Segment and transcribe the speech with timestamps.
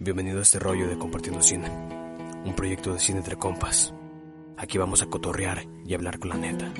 [0.00, 1.68] Bienvenido a este rollo de Compartiendo Cine.
[2.44, 3.92] Un proyecto de cine entre compas.
[4.56, 6.72] Aquí vamos a cotorrear y hablar con la neta.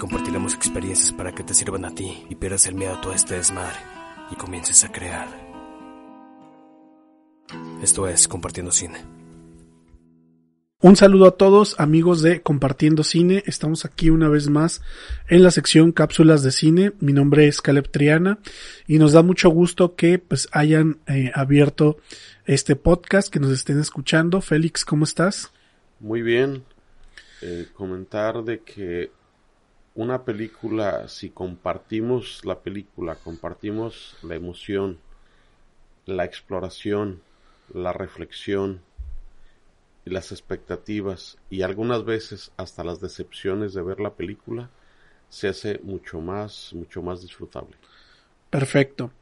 [0.00, 3.36] Compartiremos experiencias para que te sirvan a ti y pierdas el miedo a todo este
[3.36, 3.78] desmadre
[4.32, 5.28] y comiences a crear.
[7.80, 9.18] Esto es Compartiendo Cine.
[10.80, 13.42] Un saludo a todos amigos de Compartiendo Cine.
[13.46, 14.80] Estamos aquí una vez más
[15.28, 16.92] en la sección Cápsulas de Cine.
[17.00, 18.38] Mi nombre es Caleb Triana
[18.86, 21.98] y nos da mucho gusto que pues hayan eh, abierto
[22.48, 24.40] este podcast, que nos estén escuchando.
[24.40, 25.52] Félix, ¿cómo estás?
[26.00, 26.64] Muy bien.
[27.42, 29.10] Eh, comentar de que
[29.94, 34.98] una película, si compartimos la película, compartimos la emoción,
[36.06, 37.20] la exploración,
[37.74, 38.80] la reflexión,
[40.06, 44.70] las expectativas y algunas veces hasta las decepciones de ver la película,
[45.28, 47.76] se hace mucho más, mucho más disfrutable.
[48.48, 49.12] Perfecto.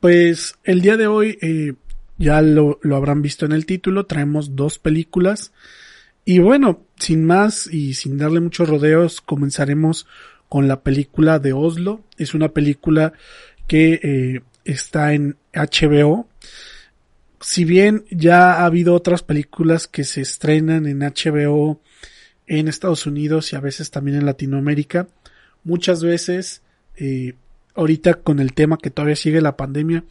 [0.00, 1.74] Pues el día de hoy, eh,
[2.18, 5.52] ya lo, lo habrán visto en el título, traemos dos películas.
[6.24, 10.06] Y bueno, sin más y sin darle muchos rodeos, comenzaremos
[10.48, 12.02] con la película de Oslo.
[12.16, 13.12] Es una película
[13.66, 16.28] que eh, está en HBO
[17.44, 21.78] si bien ya ha habido otras películas que se estrenan en HBO
[22.46, 25.08] en Estados Unidos y a veces también en Latinoamérica,
[25.62, 26.62] muchas veces,
[26.96, 27.34] eh,
[27.74, 30.04] ahorita con el tema que todavía sigue la pandemia,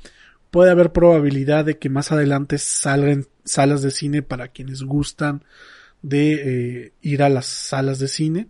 [0.53, 5.43] puede haber probabilidad de que más adelante salgan salas de cine para quienes gustan
[6.03, 6.33] de
[6.83, 8.49] eh, ir a las salas de cine.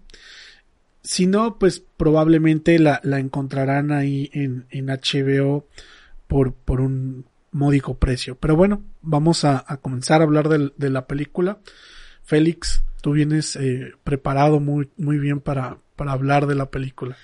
[1.02, 5.66] Si no, pues probablemente la, la encontrarán ahí en, en HBO
[6.28, 8.36] por, por un módico precio.
[8.36, 11.60] Pero bueno, vamos a, comenzar a hablar de, la película.
[12.22, 17.16] Félix, tú vienes eh, preparado muy, muy bien para, para hablar de la película.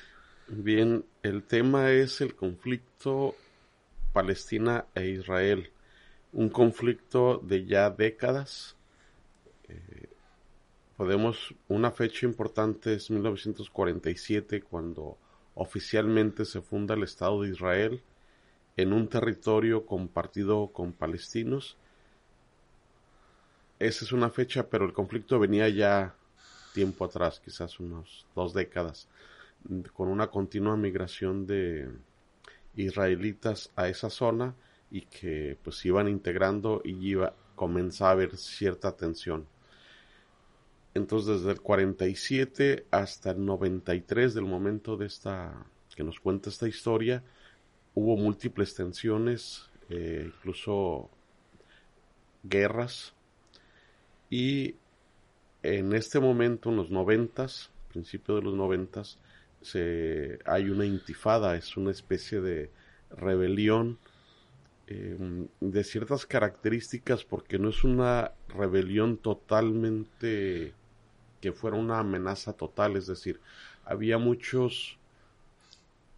[0.48, 3.36] Bien, el tema es el conflicto
[4.14, 5.72] Palestina e Israel.
[6.32, 8.76] Un conflicto de ya décadas.
[9.68, 10.10] Eh,
[10.98, 15.18] podemos, una fecha importante es 1947, cuando
[15.56, 18.04] oficialmente se funda el Estado de Israel
[18.78, 21.78] en un territorio compartido con palestinos.
[23.78, 26.16] Esa es una fecha, pero el conflicto venía ya
[26.74, 29.10] tiempo atrás, quizás unos dos décadas,
[29.94, 31.90] con una continua migración de
[32.76, 34.56] israelitas a esa zona
[34.92, 39.46] y que pues iban integrando y iba comenzaba a haber cierta tensión.
[40.94, 45.66] Entonces desde el 47 hasta el 93 del momento de esta
[45.96, 47.22] que nos cuenta esta historia,
[47.94, 51.10] hubo múltiples tensiones, eh, incluso
[52.44, 53.14] guerras.
[54.30, 54.76] Y
[55.62, 59.20] en este momento, en los noventas, principio de los noventas,
[59.62, 62.72] se, hay una intifada, es una especie de
[63.12, 63.98] rebelión
[64.88, 70.74] em, de ciertas características porque no es una rebelión totalmente
[71.42, 73.40] que fuera una amenaza total, es decir,
[73.86, 74.98] había muchos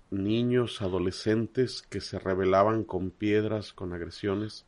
[0.10, 4.66] niños, adolescentes que se rebelaban con piedras, con agresiones,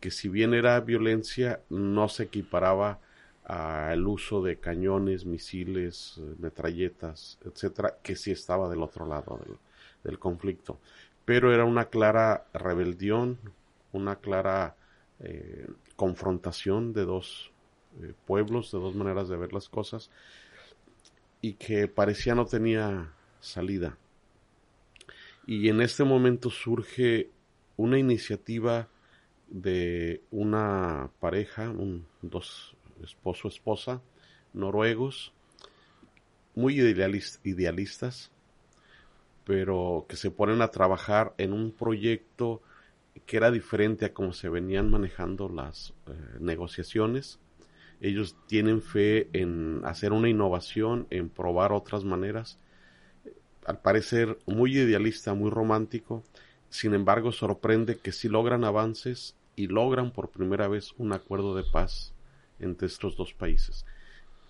[0.00, 3.00] que si bien era violencia, no se equiparaba
[3.44, 9.40] al uso de cañones, misiles, metralletas, etcétera, que sí estaba del otro lado
[10.02, 10.78] del, conflicto.
[11.24, 13.38] Pero era una clara rebelión,
[13.92, 14.76] una clara
[15.20, 15.66] eh,
[15.96, 17.50] confrontación de dos
[18.02, 20.10] eh, pueblos, de dos maneras de ver las cosas,
[21.40, 23.98] y que parecía no tenía salida
[25.46, 27.30] y en este momento surge
[27.76, 28.88] una iniciativa
[29.48, 34.00] de una pareja, un, dos esposo esposa,
[34.52, 35.32] noruegos,
[36.54, 38.30] muy idealistas,
[39.44, 42.62] pero que se ponen a trabajar en un proyecto
[43.26, 47.38] que era diferente a cómo se venían manejando las eh, negociaciones.
[48.00, 52.58] Ellos tienen fe en hacer una innovación, en probar otras maneras
[53.66, 56.22] al parecer muy idealista, muy romántico,
[56.68, 61.64] sin embargo sorprende que sí logran avances y logran por primera vez un acuerdo de
[61.64, 62.13] paz
[62.60, 63.84] entre estos dos países.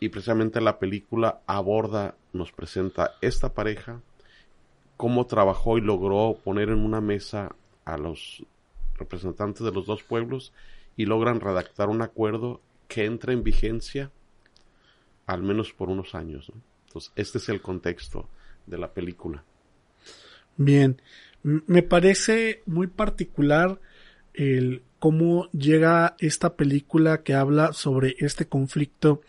[0.00, 4.00] Y precisamente la película aborda, nos presenta esta pareja,
[4.96, 7.54] cómo trabajó y logró poner en una mesa
[7.84, 8.44] a los
[8.96, 10.52] representantes de los dos pueblos
[10.96, 14.10] y logran redactar un acuerdo que entra en vigencia
[15.26, 16.52] al menos por unos años.
[16.86, 18.28] Entonces, este es el contexto
[18.66, 19.42] de la película.
[20.56, 21.00] Bien,
[21.42, 23.80] me parece muy particular
[24.32, 29.20] el cómo llega esta película que habla sobre este conflicto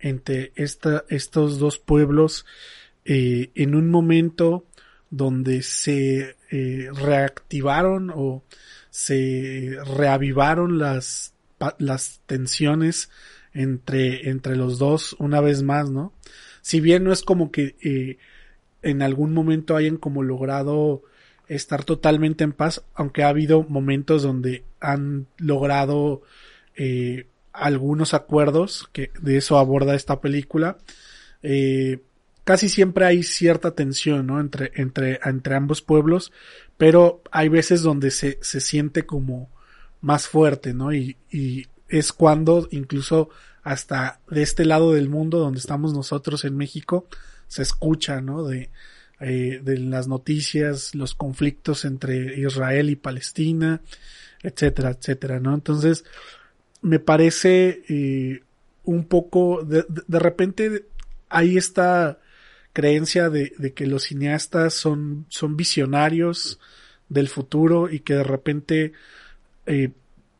[0.00, 2.44] entre estos dos pueblos
[3.04, 4.66] eh, en un momento
[5.10, 8.42] donde se eh, reactivaron o
[8.90, 11.32] se reavivaron las,
[11.78, 13.08] las tensiones
[13.52, 16.12] entre, entre los dos una vez más, ¿no?
[16.60, 18.18] Si bien no es como que eh,
[18.82, 21.04] en algún momento hayan como logrado
[21.46, 26.22] estar totalmente en paz, aunque ha habido momentos donde han logrado
[26.76, 30.78] eh, algunos acuerdos, que de eso aborda esta película.
[31.42, 32.00] Eh,
[32.44, 34.40] casi siempre hay cierta tensión, ¿no?
[34.40, 36.32] Entre, entre, entre ambos pueblos,
[36.76, 39.50] pero hay veces donde se, se siente como
[40.00, 40.92] más fuerte, ¿no?
[40.92, 43.30] Y, y es cuando incluso
[43.62, 47.08] hasta de este lado del mundo donde estamos nosotros en México
[47.48, 48.44] se escucha, ¿no?
[48.44, 48.70] De,
[49.20, 53.80] eh, de las noticias, los conflictos entre Israel y Palestina,
[54.44, 55.54] etcétera, etcétera, ¿no?
[55.54, 56.04] Entonces,
[56.82, 58.42] me parece eh,
[58.84, 60.84] un poco, de, de, repente
[61.30, 62.20] hay esta
[62.72, 66.60] creencia de, de, que los cineastas son, son visionarios
[67.08, 68.92] del futuro y que de repente
[69.66, 69.90] eh,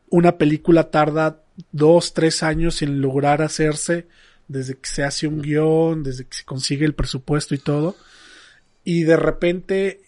[0.09, 1.41] una película tarda
[1.71, 4.07] dos, tres años en lograr hacerse
[4.47, 7.95] desde que se hace un guion, desde que se consigue el presupuesto y todo.
[8.83, 10.01] Y de repente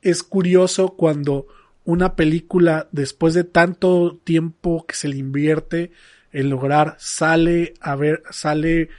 [0.00, 1.46] es curioso cuando
[1.86, 5.92] una película, después de tanto tiempo que se le invierte
[6.32, 8.90] en lograr, sale a ver, sale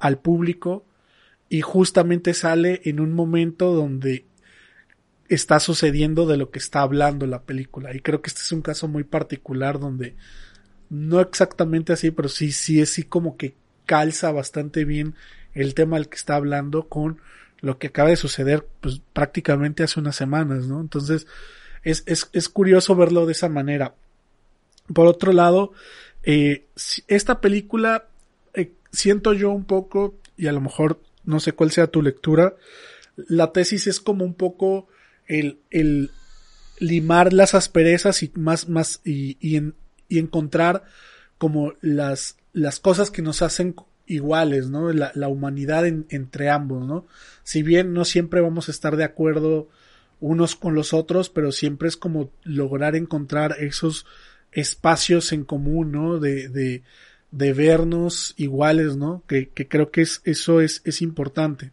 [0.00, 0.84] al público
[1.48, 4.26] y justamente sale en un momento donde
[5.28, 7.94] está sucediendo de lo que está hablando la película.
[7.96, 10.14] Y creo que este es un caso muy particular donde
[10.90, 13.54] no exactamente así, pero sí, sí es así como que
[13.86, 15.14] calza bastante bien
[15.54, 17.18] el tema al que está hablando con
[17.60, 20.82] lo que acaba de suceder pues prácticamente hace unas semanas, ¿no?
[20.82, 21.26] Entonces
[21.86, 23.94] es, es, es curioso verlo de esa manera.
[24.92, 25.72] Por otro lado,
[26.24, 26.66] eh,
[27.06, 28.08] esta película
[28.54, 32.56] eh, siento yo un poco, y a lo mejor no sé cuál sea tu lectura,
[33.16, 34.88] la tesis es como un poco
[35.28, 36.10] el, el
[36.80, 39.74] limar las asperezas y más, más, y, y, en,
[40.10, 40.82] encontrar
[41.38, 44.92] como las, las cosas que nos hacen iguales, ¿no?
[44.92, 47.06] La, la humanidad en, entre ambos, ¿no?
[47.44, 49.68] Si bien no siempre vamos a estar de acuerdo
[50.20, 54.06] unos con los otros, pero siempre es como lograr encontrar esos
[54.52, 56.18] espacios en común, ¿no?
[56.18, 56.82] De, de,
[57.30, 59.22] de vernos iguales, ¿no?
[59.26, 61.72] Que, que creo que es, eso es, es importante.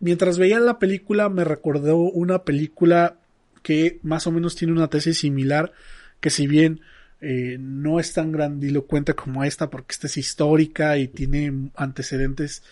[0.00, 3.16] Mientras veía la película me recordó una película
[3.62, 5.72] que más o menos tiene una tesis similar,
[6.20, 6.80] que si bien
[7.20, 12.62] eh, no es tan grandilocuente como esta porque esta es histórica y tiene antecedentes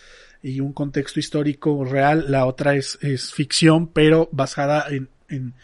[0.43, 5.55] y un contexto histórico real, la otra es, es ficción pero basada en, en,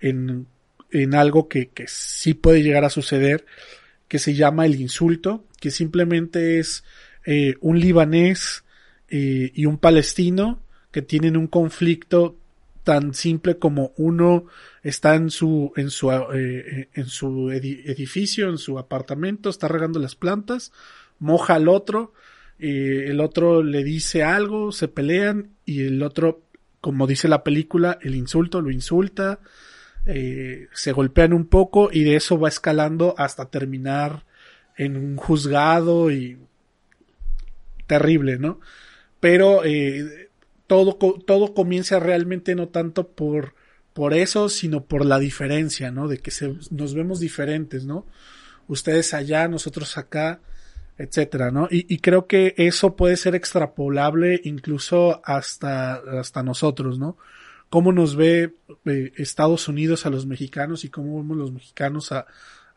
[0.00, 0.46] en,
[0.90, 3.44] en algo que, que sí puede llegar a suceder
[4.12, 6.84] que se llama el insulto, que simplemente es
[7.24, 8.62] eh, un libanés
[9.08, 10.60] eh, y un palestino
[10.90, 12.36] que tienen un conflicto
[12.84, 14.44] tan simple como uno
[14.82, 20.14] está en su en su eh, en su edificio, en su apartamento, está regando las
[20.14, 20.72] plantas,
[21.18, 22.12] moja al otro,
[22.64, 26.42] eh, el otro le dice algo, se pelean y el otro,
[26.80, 29.40] como dice la película, el insulto lo insulta,
[30.06, 34.24] eh, se golpean un poco y de eso va escalando hasta terminar
[34.76, 36.38] en un juzgado y
[37.88, 38.60] terrible, ¿no?
[39.18, 40.30] Pero eh,
[40.68, 43.56] todo, todo comienza realmente no tanto por,
[43.92, 46.06] por eso, sino por la diferencia, ¿no?
[46.06, 48.06] De que se, nos vemos diferentes, ¿no?
[48.68, 50.40] Ustedes allá, nosotros acá,
[50.98, 51.68] etcétera, ¿no?
[51.70, 57.16] Y, y, creo que eso puede ser extrapolable incluso hasta, hasta nosotros, ¿no?
[57.70, 62.26] Cómo nos ve eh, Estados Unidos a los mexicanos y cómo vemos los mexicanos a,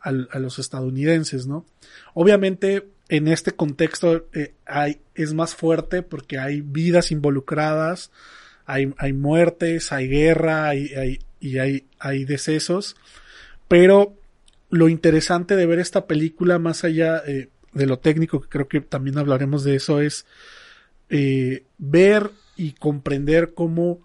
[0.00, 1.66] a, los estadounidenses, ¿no?
[2.14, 8.10] Obviamente, en este contexto eh, hay, es más fuerte porque hay vidas involucradas,
[8.64, 12.96] hay, hay muertes, hay guerra hay, hay, y hay, hay decesos,
[13.68, 14.14] pero
[14.70, 18.80] lo interesante de ver esta película, más allá eh, de lo técnico, que creo que
[18.80, 20.26] también hablaremos de eso, es
[21.10, 24.00] eh, ver y comprender cómo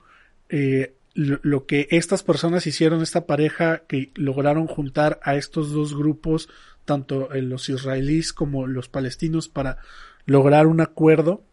[0.49, 5.95] eh, lo, lo, que estas personas hicieron, esta pareja que lograron juntar a estos dos
[5.95, 6.49] grupos,
[6.85, 9.77] tanto los israelíes como los palestinos, para
[10.25, 11.43] lograr un acuerdo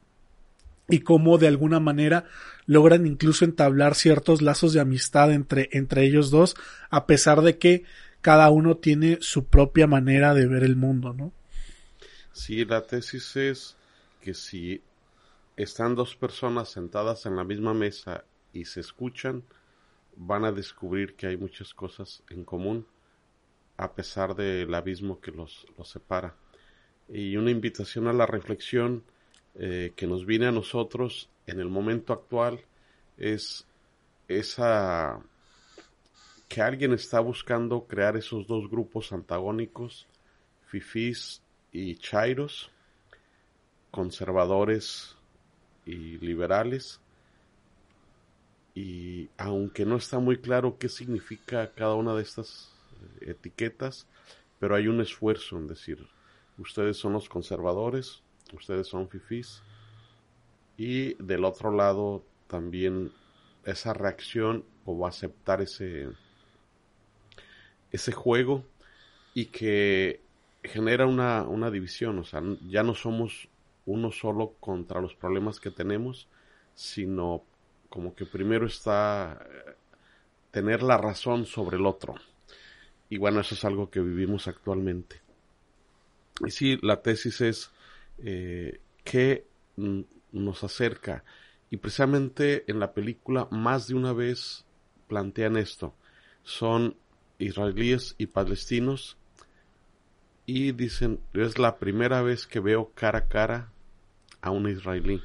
[0.88, 2.24] y cómo de alguna manera
[2.66, 6.56] logran incluso entablar ciertos lazos de amistad entre, entre ellos dos,
[6.90, 7.84] a pesar de que
[8.20, 11.32] cada uno tiene su propia manera de ver el mundo, ¿no?
[12.38, 13.76] Sí, la tesis es
[14.22, 14.80] que si
[15.56, 19.42] están dos personas sentadas en la misma mesa y se escuchan,
[20.14, 22.86] van a descubrir que hay muchas cosas en común
[23.76, 26.36] a pesar del abismo que los, los separa.
[27.08, 29.02] Y una invitación a la reflexión
[29.56, 32.60] eh, que nos viene a nosotros en el momento actual
[33.16, 33.66] es
[34.28, 35.20] esa
[36.48, 40.06] que alguien está buscando crear esos dos grupos antagónicos,
[40.68, 41.42] fifís
[41.72, 42.70] y chairos,
[43.90, 45.16] conservadores
[45.86, 47.00] y liberales,
[48.74, 52.72] y aunque no está muy claro qué significa cada una de estas
[53.20, 54.06] eh, etiquetas,
[54.58, 56.06] pero hay un esfuerzo en decir,
[56.58, 58.22] ustedes son los conservadores,
[58.52, 59.62] ustedes son fifís,
[60.76, 63.12] y del otro lado también
[63.64, 66.08] esa reacción o aceptar ese,
[67.90, 68.64] ese juego
[69.34, 70.20] y que
[70.62, 73.48] genera una, una división, o sea, ya no somos
[73.86, 76.28] uno solo contra los problemas que tenemos,
[76.74, 77.44] sino
[77.88, 79.74] como que primero está eh,
[80.50, 82.14] tener la razón sobre el otro.
[83.08, 85.20] Y bueno, eso es algo que vivimos actualmente.
[86.46, 87.70] Y sí, la tesis es
[88.18, 89.46] eh, que
[89.76, 91.24] nos acerca.
[91.70, 94.64] Y precisamente en la película más de una vez
[95.06, 95.94] plantean esto.
[96.42, 96.96] Son
[97.38, 99.17] israelíes y palestinos
[100.50, 103.70] y dicen, es la primera vez que veo cara a cara
[104.40, 105.22] a un israelí.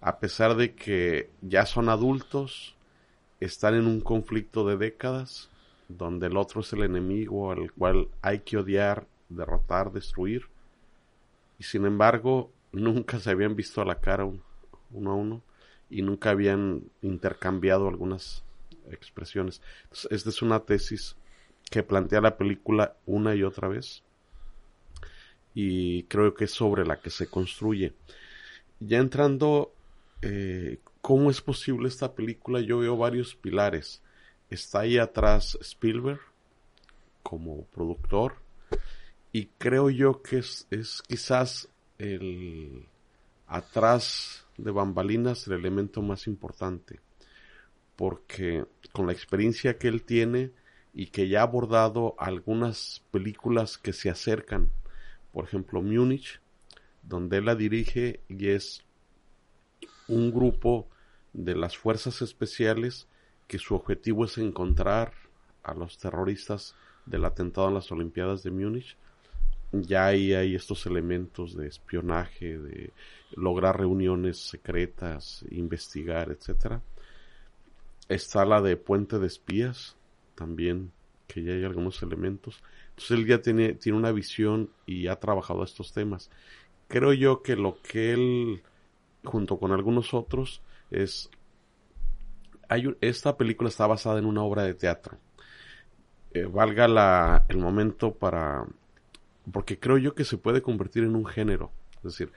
[0.00, 2.74] A pesar de que ya son adultos,
[3.38, 5.50] están en un conflicto de décadas,
[5.88, 10.48] donde el otro es el enemigo al cual hay que odiar, derrotar, destruir.
[11.60, 15.42] Y sin embargo, nunca se habían visto a la cara uno a uno
[15.88, 18.42] y nunca habían intercambiado algunas
[18.90, 19.62] expresiones.
[20.10, 21.14] esta es una tesis
[21.70, 24.03] que plantea la película una y otra vez
[25.54, 27.94] y creo que es sobre la que se construye.
[28.80, 29.72] Ya entrando,
[30.20, 32.60] eh, ¿cómo es posible esta película?
[32.60, 34.02] Yo veo varios pilares.
[34.50, 36.20] Está ahí atrás Spielberg
[37.22, 38.36] como productor
[39.32, 41.68] y creo yo que es, es quizás
[41.98, 42.86] el
[43.46, 47.00] atrás de bambalinas el elemento más importante
[47.96, 50.50] porque con la experiencia que él tiene
[50.92, 54.70] y que ya ha abordado algunas películas que se acercan
[55.34, 56.40] por ejemplo Múnich,
[57.02, 58.84] donde él la dirige y es
[60.06, 60.88] un grupo
[61.32, 63.08] de las fuerzas especiales
[63.48, 65.12] que su objetivo es encontrar
[65.64, 68.96] a los terroristas del atentado en las Olimpiadas de Múnich.
[69.72, 72.92] Ya ahí hay estos elementos de espionaje, de
[73.34, 76.80] lograr reuniones secretas, investigar, etcétera.
[78.08, 79.96] Está la de Puente de Espías,
[80.36, 80.92] también,
[81.26, 82.62] que ya hay algunos elementos.
[82.94, 86.30] Entonces él ya tiene, tiene una visión y ha trabajado estos temas.
[86.86, 88.62] Creo yo que lo que él,
[89.24, 91.28] junto con algunos otros, es...
[92.68, 95.18] Hay, esta película está basada en una obra de teatro.
[96.32, 98.64] Eh, valga la, el momento para...
[99.52, 101.72] Porque creo yo que se puede convertir en un género.
[101.96, 102.32] Es decir,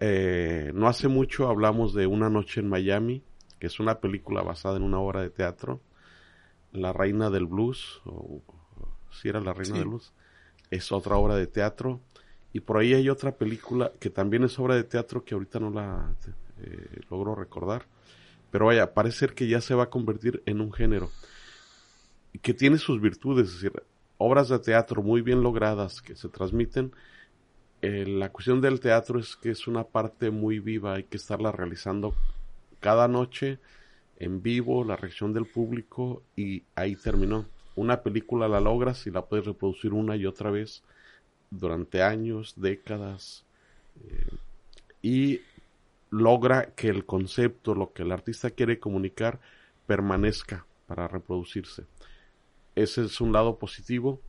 [0.00, 3.22] eh, no hace mucho hablamos de Una noche en Miami,
[3.58, 5.80] que es una película basada en una obra de teatro.
[6.72, 8.02] La reina del blues,
[9.20, 10.12] si era La Reina de Luz,
[10.70, 12.00] es otra obra de teatro.
[12.52, 15.70] Y por ahí hay otra película que también es obra de teatro que ahorita no
[15.70, 16.14] la
[16.62, 17.86] eh, logro recordar.
[18.50, 21.10] Pero vaya, parece ser que ya se va a convertir en un género
[22.42, 23.82] que tiene sus virtudes, es decir,
[24.18, 26.92] obras de teatro muy bien logradas que se transmiten.
[27.82, 31.52] Eh, la cuestión del teatro es que es una parte muy viva, hay que estarla
[31.52, 32.14] realizando
[32.80, 33.58] cada noche
[34.18, 37.46] en vivo, la reacción del público y ahí terminó
[37.76, 40.82] una película la logras y la puedes reproducir una y otra vez
[41.50, 43.44] durante años, décadas,
[44.04, 44.26] eh,
[45.02, 45.40] y
[46.10, 49.38] logra que el concepto, lo que el artista quiere comunicar,
[49.86, 51.84] permanezca para reproducirse.
[52.74, 54.20] Ese es un lado positivo.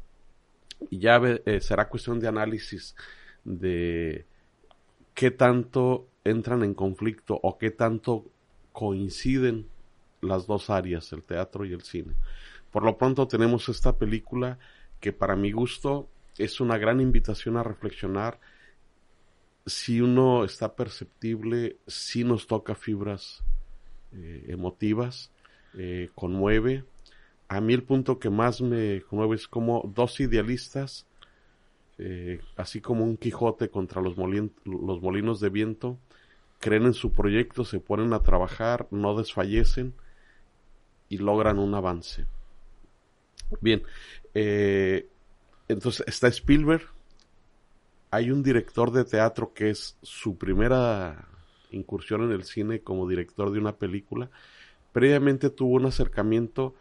[0.92, 2.96] Y ya eh, será cuestión de análisis
[3.44, 4.26] de
[5.16, 8.26] qué tanto entran en conflicto o qué tanto
[8.72, 9.68] coinciden
[10.22, 12.14] las dos áreas, el teatro y el cine.
[12.72, 14.60] Por lo pronto tenemos esta película
[15.00, 18.40] que para mi gusto es una gran invitación a reflexionar.
[19.66, 23.44] Si uno está perceptible, si nos toca fibras
[24.14, 25.32] eh, emotivas,
[25.76, 26.84] eh, conmueve.
[27.50, 31.06] A mí el punto que más me conmueve es como dos idealistas,
[31.98, 35.98] eh, así como un Quijote contra los, los molinos de viento,
[36.60, 39.94] creen en su proyecto, se ponen a trabajar, no desfallecen
[41.10, 42.26] y logran un avance
[43.62, 43.84] Bien,
[44.34, 45.08] eh,
[45.68, 46.84] entonces está Spielberg,
[48.12, 51.28] hay un director de teatro que es su primera
[51.72, 54.30] incursión en el cine como director de una película.
[54.94, 56.76] Previamente tuvo un acercamiento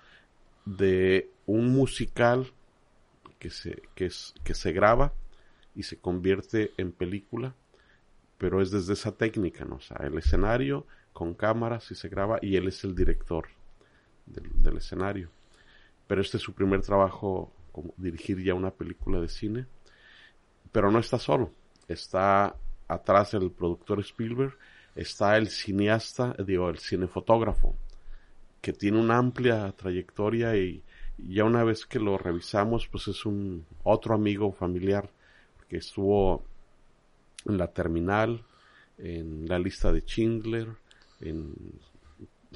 [0.65, 2.53] de un musical
[3.39, 5.13] que se, que, es, que se graba
[5.75, 7.55] y se convierte en película,
[8.39, 9.77] pero es desde esa técnica, ¿no?
[9.77, 13.47] O sea, el escenario con cámaras y se graba y él es el director
[14.27, 15.31] del, escenario.
[16.07, 19.67] Pero este es su primer trabajo como dirigir ya una película de cine.
[20.73, 21.53] Pero no está solo,
[21.89, 22.57] está
[22.89, 24.57] atrás el productor Spielberg,
[24.95, 27.77] está el cineasta, digo, el cinefotógrafo,
[28.61, 30.83] que tiene una amplia trayectoria y,
[31.19, 35.11] ya una vez que lo revisamos, pues es un otro amigo familiar
[35.69, 36.45] que estuvo
[37.47, 38.45] en la terminal,
[38.99, 40.69] en la lista de Schindler,
[41.21, 41.55] en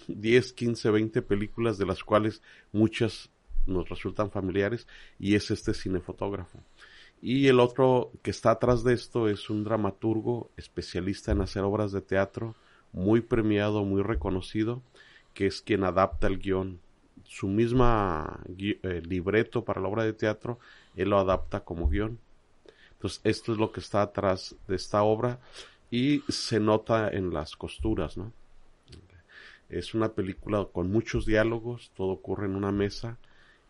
[0.08, 2.42] 10, 15, 20 películas de las cuales
[2.72, 3.30] muchas
[3.66, 4.86] nos resultan familiares
[5.18, 6.58] y es este cinefotógrafo.
[7.22, 11.92] Y el otro que está atrás de esto es un dramaturgo especialista en hacer obras
[11.92, 12.54] de teatro,
[12.92, 14.82] muy premiado, muy reconocido,
[15.34, 16.80] que es quien adapta el guion.
[17.24, 20.58] Su misma eh, libreto para la obra de teatro,
[20.96, 22.18] él lo adapta como guion.
[22.92, 25.38] Entonces, esto es lo que está atrás de esta obra
[25.90, 28.32] y se nota en las costuras, ¿no?
[29.68, 33.18] Es una película con muchos diálogos, todo ocurre en una mesa,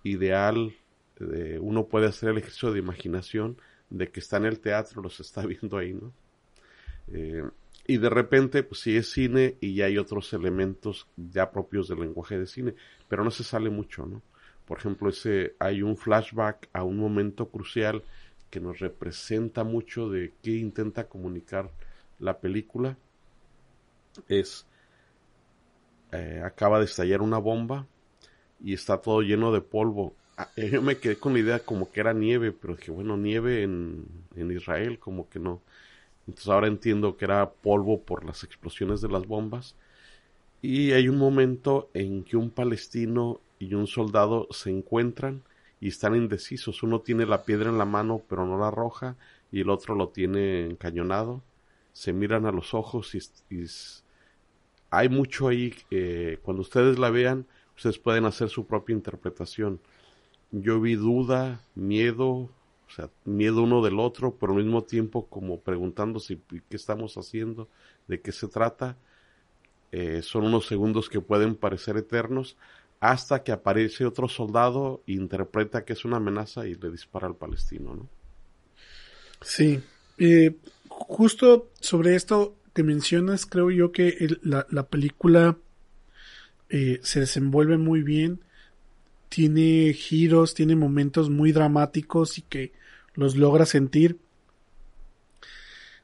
[0.03, 0.75] ideal,
[1.21, 3.57] eh, uno puede hacer el ejercicio de imaginación
[3.91, 6.13] de que está en el teatro, los está viendo ahí, ¿no?
[7.13, 7.45] Eh,
[7.87, 12.01] y de repente, pues sí es cine y ya hay otros elementos ya propios del
[12.01, 12.75] lenguaje de cine,
[13.09, 14.23] pero no se sale mucho, ¿no?
[14.65, 18.05] Por ejemplo, ese, hay un flashback a un momento crucial
[18.51, 21.71] que nos representa mucho de qué intenta comunicar
[22.21, 22.97] la película.
[24.29, 24.67] Es
[26.13, 27.87] eh, acaba de estallar una bomba
[28.63, 30.15] y está todo lleno de polvo.
[30.37, 33.17] Ah, eh, yo me quedé con la idea como que era nieve, pero dije, bueno,
[33.17, 35.61] nieve en, en Israel, como que no.
[36.27, 39.75] Entonces ahora entiendo que era polvo por las explosiones de las bombas.
[40.63, 45.43] Y hay un momento en que un palestino y un soldado se encuentran
[45.81, 46.83] y están indecisos.
[46.83, 49.17] Uno tiene la piedra en la mano pero no la arroja
[49.51, 51.43] y el otro lo tiene encañonado.
[51.93, 53.21] Se miran a los ojos y,
[54.93, 57.47] hay mucho ahí, eh, cuando ustedes la vean,
[57.81, 59.81] ustedes pueden hacer su propia interpretación.
[60.53, 65.61] Yo vi duda, miedo, o sea, miedo uno del otro, pero al mismo tiempo como
[65.61, 67.69] preguntándose qué estamos haciendo,
[68.07, 68.99] de qué se trata.
[69.93, 72.59] Eh, son unos segundos que pueden parecer eternos
[73.01, 77.95] hasta que aparece otro soldado interpreta que es una amenaza y le dispara al palestino,
[77.95, 78.09] ¿no?
[79.41, 79.81] Sí,
[80.19, 80.55] eh,
[80.87, 85.57] justo sobre esto que mencionas, creo yo que la, película
[86.71, 88.41] eh, se desenvuelve muy bien,
[89.29, 92.73] tiene giros, tiene momentos muy dramáticos y que
[93.15, 94.19] los logra sentir.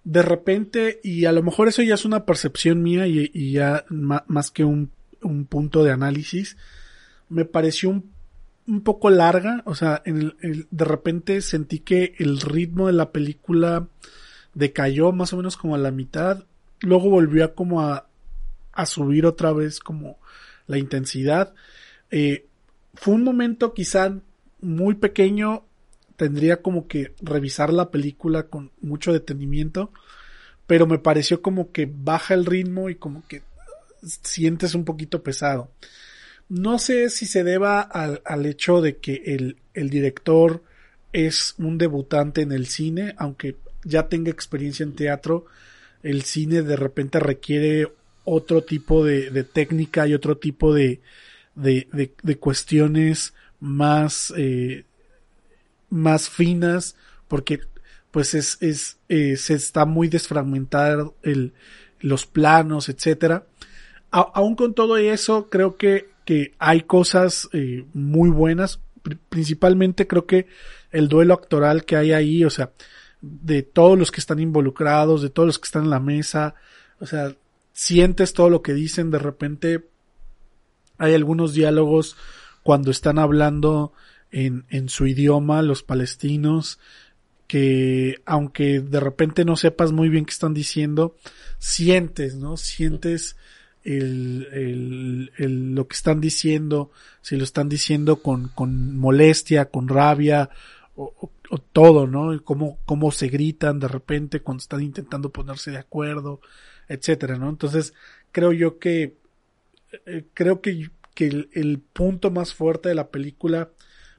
[0.04, 4.50] De repente, y a lo mejor eso ya es una percepción mía y, ya más
[4.50, 6.56] que un, un, punto de análisis,
[7.28, 8.10] me pareció un,
[8.68, 13.10] un poco larga, o sea, en el, de repente sentí que el ritmo de la
[13.10, 13.88] película
[14.54, 16.44] decayó más o menos como a la mitad
[16.80, 18.06] luego volvió a como a,
[18.72, 20.18] a subir otra vez como
[20.66, 21.54] la intensidad.
[22.10, 22.46] Eh,
[22.94, 24.18] fue un momento quizá
[24.60, 25.64] muy pequeño,
[26.16, 29.92] tendría como que revisar la película con mucho detenimiento,
[30.66, 33.42] pero me pareció como que baja el ritmo y como que
[34.02, 35.70] sientes un poquito pesado.
[36.48, 40.62] No sé si se deba al, al hecho de que el, el director
[41.12, 45.46] es un debutante en el cine, aunque ya tenga experiencia en teatro,
[46.02, 47.92] el cine de repente requiere
[48.26, 51.00] otro tipo de, técnica y otro tipo de,
[51.54, 54.84] de, cuestiones más, eh,
[55.88, 56.96] más finas,
[57.28, 57.60] porque
[58.10, 61.54] pues es, es eh, se está muy desfragmentado el,
[62.00, 63.46] los planos, etcétera.
[64.10, 68.80] aún con todo eso, creo que, que hay cosas eh, muy buenas.
[69.28, 70.48] Principalmente creo que
[70.90, 72.72] el duelo actoral que hay ahí, o sea,
[73.20, 76.54] de todos los que están involucrados, de todos los que están en la mesa,
[76.98, 77.32] o sea,
[77.76, 79.90] sientes todo lo que dicen, de repente
[80.96, 82.16] hay algunos diálogos
[82.62, 83.92] cuando están hablando
[84.30, 86.78] en, en su idioma los palestinos,
[87.46, 91.16] que aunque de repente no sepas muy bien qué están diciendo,
[91.58, 92.56] sientes, ¿no?
[92.56, 93.36] Sientes
[93.84, 99.88] el, el, el, lo que están diciendo, si lo están diciendo con, con molestia, con
[99.88, 100.48] rabia,
[100.96, 101.12] o,
[101.50, 102.42] o todo, ¿no?
[102.42, 106.40] Cómo, cómo se gritan de repente cuando están intentando ponerse de acuerdo,
[106.88, 107.48] etcétera, ¿no?
[107.48, 107.94] Entonces,
[108.32, 109.16] creo yo que,
[110.06, 113.70] eh, creo que, que el, punto más fuerte de la película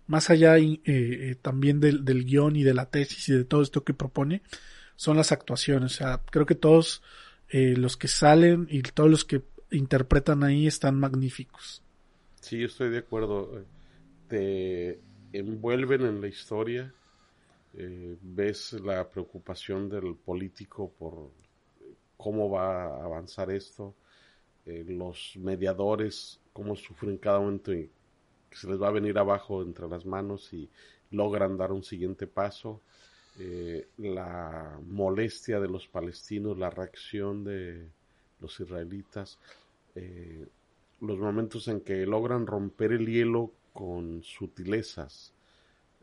[0.08, 3.84] más allá eh, también del, del guion y de la tesis y de todo esto
[3.84, 4.42] que propone,
[4.96, 5.94] son las actuaciones.
[5.94, 7.04] O sea, creo que todos
[7.50, 11.84] los que salen y todos los que interpretan ahí están magníficos.
[12.42, 13.66] Sí, estoy de acuerdo.
[14.28, 15.00] Te
[15.34, 16.94] envuelven en la historia,
[17.74, 21.32] eh, ves la preocupación del político por
[22.18, 23.96] cómo va a avanzar esto,
[24.66, 27.90] eh, los mediadores, cómo sufren cada momento y
[28.52, 30.70] se les va a venir abajo entre las manos y
[31.12, 32.82] logran dar un siguiente paso,
[33.40, 37.88] eh, la molestia de los palestinos, la reacción de
[38.40, 39.40] los israelitas,
[41.02, 45.34] los momentos en que logran romper el hielo con sutilezas,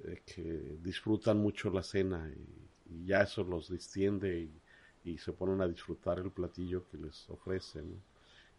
[0.05, 4.51] eh, que disfrutan mucho la cena y, ya eso los distiende y,
[5.19, 8.01] se ponen a disfrutar el platillo que les ofrecen.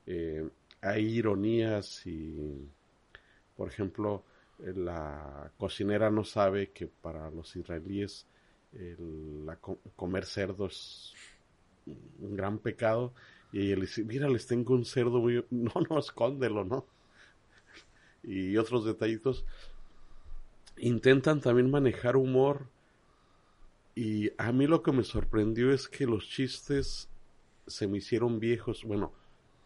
[0.06, 0.48] Eh,
[0.82, 2.68] hay ironías y,
[3.58, 4.24] por ejemplo,
[4.60, 8.28] eh, la cocinera no sabe que para los israelíes
[9.96, 11.14] comer cerdo es
[12.20, 13.14] un gran pecado
[13.52, 15.46] y le dice, mira, les tengo un cerdo muy...
[15.52, 16.86] No, no, escóndelo, ¿no?
[18.24, 19.46] Y otros detallitos.
[20.78, 22.68] Intentan también manejar humor.
[23.96, 27.10] Y a mí lo que me sorprendió es que los chistes
[27.66, 28.84] se me hicieron viejos.
[28.84, 29.14] Bueno,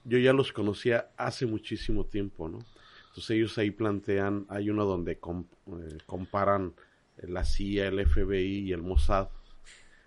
[0.03, 2.59] yo ya los conocía hace muchísimo tiempo, ¿no?
[3.07, 6.75] Entonces ellos ahí plantean, hay uno donde eh, comparan
[7.17, 9.29] la CIA, el FBI y el Mossad.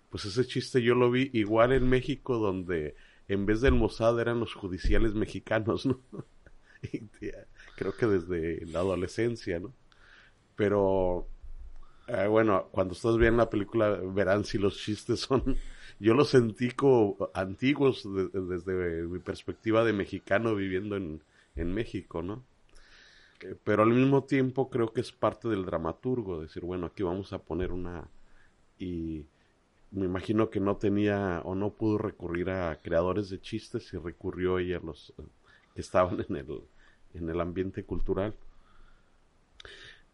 [0.09, 2.95] Pues ese chiste yo lo vi igual en México donde
[3.27, 6.01] en vez del Mossad eran los judiciales mexicanos, ¿no?
[7.75, 9.73] Creo que desde la adolescencia, ¿no?
[10.55, 11.27] Pero,
[12.07, 15.57] eh, bueno, cuando ustedes vean la película verán si los chistes son,
[15.99, 21.21] yo los sentí como antiguos desde mi perspectiva de mexicano viviendo en,
[21.55, 22.43] en México, ¿no?
[23.41, 27.33] Eh, pero al mismo tiempo creo que es parte del dramaturgo, decir, bueno, aquí vamos
[27.33, 28.07] a poner una...
[28.79, 29.25] y
[29.91, 34.57] me imagino que no tenía o no pudo recurrir a creadores de chistes y recurrió
[34.59, 35.23] ella a los eh,
[35.75, 36.61] que estaban en el,
[37.13, 38.33] en el ambiente cultural.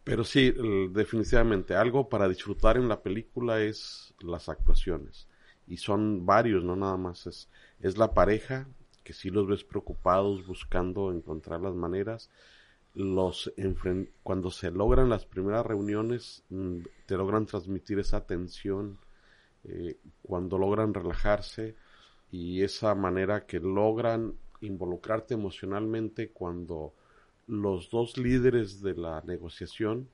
[0.09, 0.51] Pero sí,
[0.89, 5.27] definitivamente, algo para disfrutar en la película es las actuaciones.
[5.67, 7.27] Y son varios, no nada más.
[7.27, 7.47] Es,
[7.79, 8.67] es la pareja,
[9.03, 12.31] que sí los ves preocupados, buscando encontrar las maneras.
[12.95, 13.53] Los
[14.23, 18.97] cuando se logran las primeras reuniones, mm, te logran transmitir esa tensión
[19.63, 21.75] eh, cuando logran relajarse
[22.31, 26.95] y esa manera que logran involucrarte emocionalmente cuando
[27.49, 30.07] los dos líderes de la negociación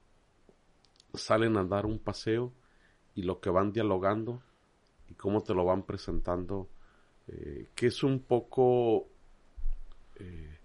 [1.13, 2.53] salen a dar un paseo
[3.13, 4.41] y lo que van dialogando
[5.09, 6.69] y cómo te lo van presentando,
[7.27, 9.09] eh, que es un poco,
[10.15, 10.57] eh,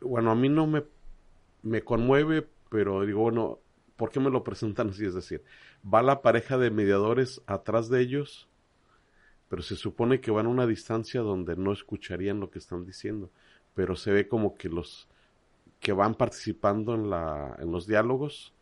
[0.00, 0.82] bueno, a mí no me,
[1.62, 3.60] me conmueve, pero digo, bueno,
[3.96, 5.06] ¿por qué me lo presentan así?
[5.06, 5.44] Es decir,
[5.82, 8.48] va la pareja de mediadores atrás de ellos,
[9.48, 13.30] pero se supone que van a una distancia donde no escucharían lo que están diciendo,
[13.78, 15.06] pero se ve como que los
[15.78, 18.52] que van participando en, la, en los diálogos,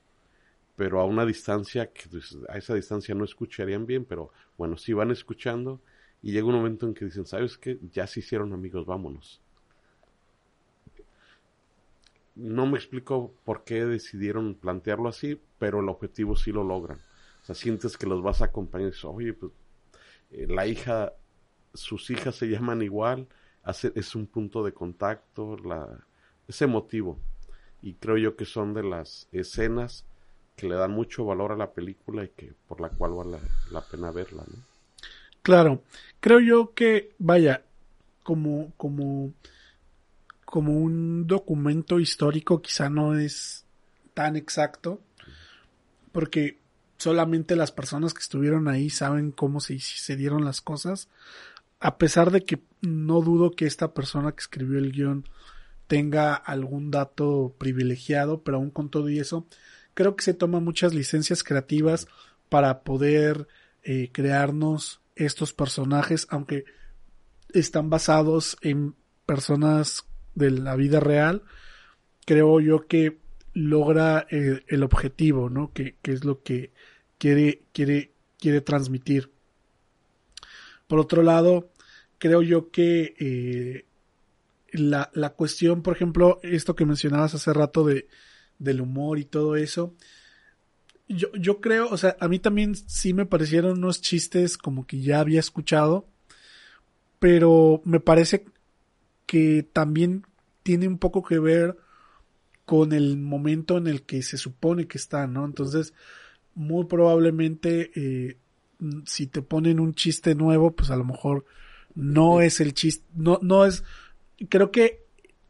[0.76, 2.02] pero a una distancia que
[2.50, 5.80] a esa distancia no escucharían bien, pero bueno, sí van escuchando
[6.20, 7.78] y llega un momento en que dicen, ¿sabes qué?
[7.92, 9.40] Ya se hicieron amigos, vámonos
[12.34, 16.98] no me explico por qué decidieron plantearlo así, pero el objetivo sí lo logran.
[17.40, 19.52] O sea, sientes que los vas a acompañar y dices, oye, pues
[20.30, 21.14] eh, la hija,
[21.72, 23.26] sus hijas se llaman igual,
[23.66, 25.86] es un punto de contacto, la,
[26.46, 27.18] es emotivo.
[27.82, 30.04] Y creo yo que son de las escenas
[30.56, 33.38] que le dan mucho valor a la película y que por la cual vale la,
[33.70, 34.62] la pena verla, ¿no?
[35.42, 35.82] Claro,
[36.18, 37.62] creo yo que, vaya,
[38.24, 39.32] como, como
[40.46, 43.66] como un documento histórico quizá no es
[44.14, 45.02] tan exacto,
[46.12, 46.58] porque
[46.96, 51.08] solamente las personas que estuvieron ahí saben cómo se, se dieron las cosas,
[51.86, 55.24] a pesar de que no dudo que esta persona que escribió el guion
[55.86, 59.46] tenga algún dato privilegiado, pero aún con todo y eso,
[59.94, 62.08] creo que se toman muchas licencias creativas
[62.48, 63.46] para poder
[63.84, 66.64] eh, crearnos estos personajes, aunque
[67.52, 71.44] están basados en personas de la vida real,
[72.24, 73.20] creo yo que
[73.52, 75.72] logra eh, el objetivo, ¿no?
[75.72, 76.72] Que, es lo que
[77.16, 79.30] quiere, quiere, quiere transmitir.
[80.88, 81.70] Por otro lado,
[82.18, 83.84] creo yo que eh,
[84.72, 88.08] la, la, cuestión, por ejemplo, esto que mencionabas hace rato de,
[88.58, 89.94] del humor y todo eso,
[91.08, 95.00] yo, yo creo, o sea, a mí también sí me parecieron unos chistes como que
[95.00, 96.06] ya había escuchado,
[97.18, 98.44] pero me parece
[99.26, 100.24] que también
[100.62, 101.76] tiene un poco que ver
[102.64, 105.44] con el momento en el que se supone que está, ¿no?
[105.44, 105.94] Entonces,
[106.54, 108.36] muy probablemente, eh,
[109.04, 111.44] si te ponen un chiste nuevo, pues a lo mejor
[111.96, 113.82] no es el chiste, no, no es,
[114.48, 115.04] creo que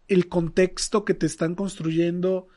[0.08, 2.48] el contexto que te están construyendo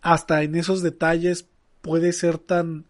[0.00, 1.48] hasta en esos detalles
[1.82, 2.86] puede ser tan,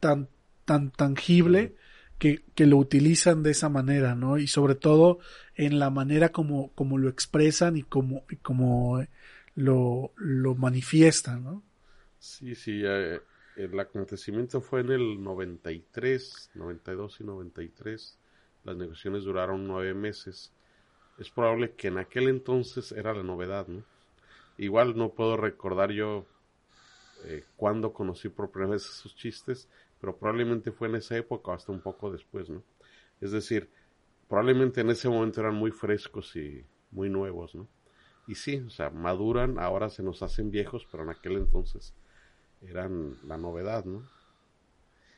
[0.00, 0.28] tan,
[0.64, 1.74] tan tangible
[2.18, 4.38] que, que, lo utilizan de esa manera, ¿no?
[4.38, 5.18] Y sobre todo
[5.56, 9.04] en la manera como, como lo expresan y como, y como
[9.56, 11.62] lo, lo manifiestan, ¿no?
[12.18, 13.20] Sí, sí, eh,
[13.56, 18.18] el acontecimiento fue en el 93, 92 y 93.
[18.64, 20.52] Las negociaciones duraron nueve meses.
[21.18, 23.82] Es probable que en aquel entonces era la novedad, ¿no?
[24.56, 26.26] Igual no puedo recordar yo
[27.24, 29.68] eh, cuándo conocí por primera vez esos chistes,
[30.00, 32.62] pero probablemente fue en esa época o hasta un poco después, ¿no?
[33.20, 33.70] Es decir,
[34.28, 37.68] probablemente en ese momento eran muy frescos y muy nuevos, ¿no?
[38.26, 41.94] Y sí, o sea, maduran, ahora se nos hacen viejos, pero en aquel entonces
[42.62, 44.08] eran la novedad, ¿no?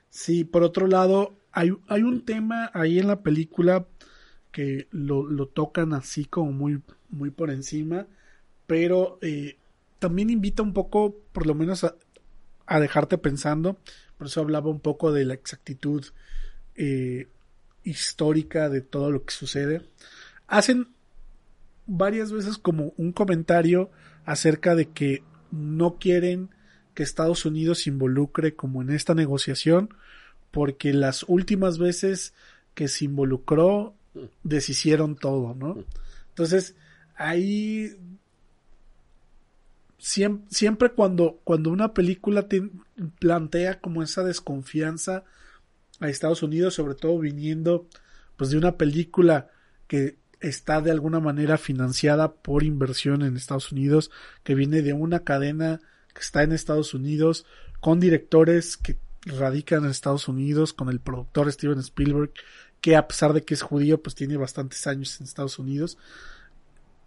[0.08, 3.86] Sí, por otro lado, hay, un tema ahí en la película
[4.52, 8.06] que lo, tocan así como muy, muy por encima,
[8.66, 9.56] pero eh,
[9.98, 11.94] también invita un poco, por lo menos, a,
[12.66, 13.78] a, dejarte pensando.
[14.18, 16.04] Por eso hablaba un poco de la exactitud
[16.74, 17.28] eh,
[17.84, 19.80] histórica de todo lo que sucede.
[20.48, 20.88] Hacen
[21.86, 23.90] varias veces como un comentario
[24.26, 26.50] acerca de que no quieren
[26.92, 29.88] que Estados Unidos se involucre como en esta negociación
[30.56, 32.32] porque las últimas veces
[32.72, 33.94] que se involucró
[34.42, 35.84] deshicieron todo, ¿no?
[36.30, 36.76] Entonces,
[37.14, 37.94] ahí
[39.98, 42.70] siempre, siempre cuando, cuando una película te
[43.18, 45.24] plantea como esa desconfianza
[46.00, 47.86] a Estados Unidos, sobre todo viniendo
[48.38, 49.50] pues de una película
[49.86, 54.10] que está de alguna manera financiada por inversión en Estados Unidos,
[54.42, 55.80] que viene de una cadena
[56.14, 57.44] que está en Estados Unidos,
[57.80, 62.32] con directores que radican en Estados Unidos, con el productor Steven Spielberg,
[62.80, 65.98] que a pesar de que es judío, pues tiene bastantes años en Estados Unidos.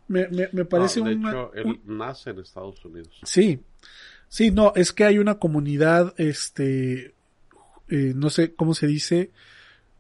[0.07, 3.19] Me, me, me parece no, de una, hecho, él nace en Estados Unidos.
[3.23, 3.61] Sí,
[4.27, 7.13] sí, no, es que hay una comunidad, este,
[7.87, 9.31] eh, no sé cómo se dice,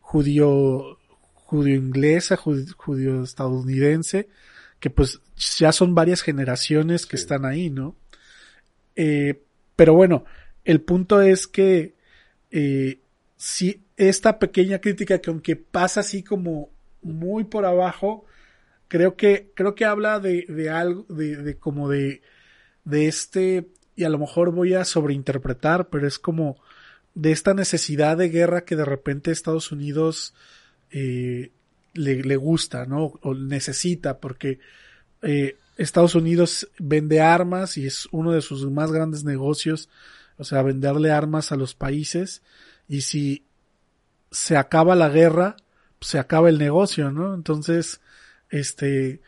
[0.01, 0.97] judío,
[1.33, 4.27] judío inglesa, judío, judío estadounidense,
[4.79, 5.21] que pues
[5.57, 7.23] ya son varias generaciones que sí.
[7.23, 7.95] están ahí, ¿no?
[8.95, 9.43] Eh,
[9.75, 10.25] pero bueno,
[10.65, 11.98] el punto es que
[12.51, 12.99] eh,
[13.37, 16.69] si esta pequeña crítica que aunque pasa así como
[17.01, 18.25] muy por abajo,
[18.87, 22.21] creo que, creo que habla de, de algo, de, de como de,
[22.83, 26.57] de este, y a lo mejor voy a sobreinterpretar, pero es como
[27.15, 30.33] de esta necesidad de guerra que de repente Estados Unidos
[30.91, 31.51] eh,
[31.93, 33.13] le, le, gusta, ¿no?
[33.21, 34.59] O necesita, porque
[35.21, 39.89] eh, Estados Unidos vende armas y es uno de sus más grandes negocios,
[40.39, 42.41] o sea, venderle armas a los países
[42.87, 43.45] y si
[44.31, 45.57] se acaba la guerra,
[45.99, 47.35] se acaba el negocio, ¿no?
[47.35, 48.01] Entonces,
[48.49, 49.21] este,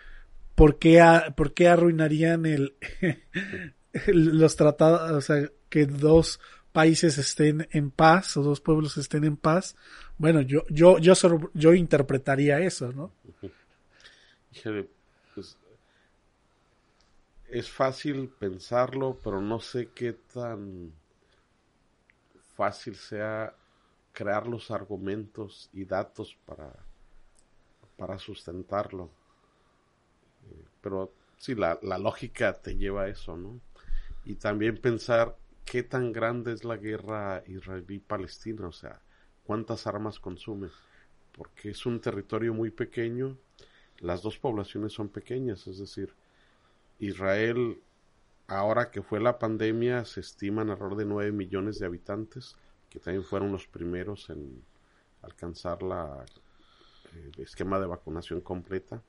[0.56, 1.04] ¿por qué,
[1.36, 2.76] por qué arruinarían el,
[4.08, 6.40] los tratados, o sea, que dos
[6.72, 9.76] países estén en paz o dos pueblos estén en paz?
[10.18, 11.14] Bueno, yo, yo, yo,
[11.54, 13.12] yo interpretaría eso, ¿no?
[15.34, 15.58] Pues
[17.52, 20.94] es fácil pensarlo, pero no sé qué tan
[22.62, 23.56] fácil sea
[24.12, 26.72] crear los argumentos y datos para,
[27.98, 29.10] para sustentarlo.
[30.48, 33.60] Eh, pero sí, la, la, lógica te lleva a eso, ¿no?
[34.26, 39.02] Y también pensar qué tan grande es la guerra israelí-palestina, o sea,
[39.44, 40.70] cuántas armas consume,
[41.36, 43.40] porque es un territorio muy pequeño,
[44.02, 46.14] las dos poblaciones son pequeñas, es decir,
[47.00, 47.82] Israel,
[48.52, 52.58] ahora que fue la pandemia, se estiman alrededor de 9 millones de habitantes,
[52.90, 54.62] que también fueron los primeros en
[55.22, 56.26] alcanzar la,
[57.14, 59.02] el esquema de vacunación completa.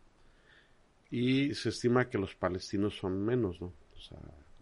[1.10, 3.72] Y se estima que los palestinos son menos, ¿no?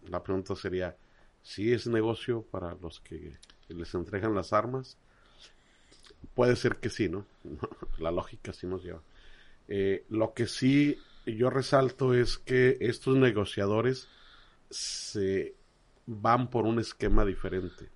[0.09, 0.97] La pregunta sería,
[1.43, 3.37] si es negocio para los que
[3.69, 4.97] les entregan las armas,
[6.35, 7.27] puede ser que sí, ¿no?
[7.99, 9.03] la lógica sí nos lleva.
[9.69, 14.09] Eh, lo que sí yo resalto es que estos negociadores
[14.71, 15.55] se
[16.07, 17.91] van por un esquema diferente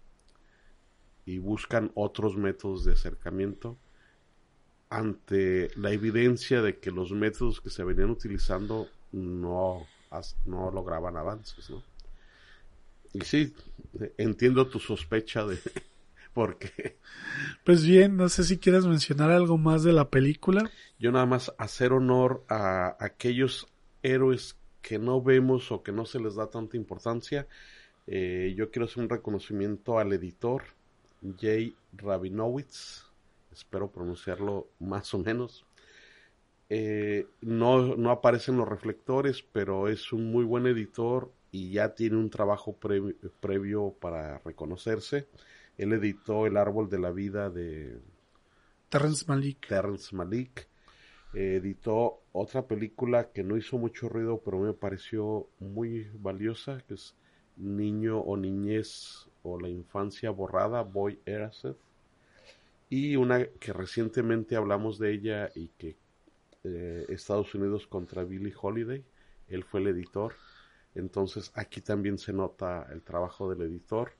[1.26, 3.78] y buscan otros métodos de acercamiento
[4.90, 9.86] ante la evidencia de que los métodos que se venían utilizando no,
[10.44, 11.82] no lograban avances, ¿no?
[13.12, 13.54] Y sí,
[14.18, 15.58] entiendo tu sospecha de
[16.34, 16.98] por qué.
[17.64, 20.68] Pues bien, no sé si quieres mencionar algo más de la película.
[20.98, 23.68] Yo nada más hacer honor a aquellos
[24.02, 27.48] héroes que no vemos o que no se les da tanta importancia.
[28.06, 30.62] Eh, yo quiero hacer un reconocimiento al editor
[31.40, 33.06] Jay Rabinowitz,
[33.50, 35.64] espero pronunciarlo más o menos.
[36.68, 42.16] Eh, no, no aparecen los reflectores, pero es un muy buen editor y ya tiene
[42.16, 42.76] un trabajo
[43.40, 45.28] previo para reconocerse.
[45.78, 47.98] Él editó El árbol de la vida de
[48.90, 49.66] Terrence Malik.
[49.66, 50.68] Terrence Malik.
[51.34, 57.14] Editó otra película que no hizo mucho ruido, pero me pareció muy valiosa, que es
[57.56, 61.76] Niño o Niñez o la Infancia Borrada, Boy Eraseth.
[62.88, 65.96] Y una que recientemente hablamos de ella y que
[66.64, 69.04] eh, Estados Unidos contra Billie Holiday.
[69.48, 70.34] Él fue el editor.
[70.94, 74.12] Entonces aquí también se nota el trabajo del editor.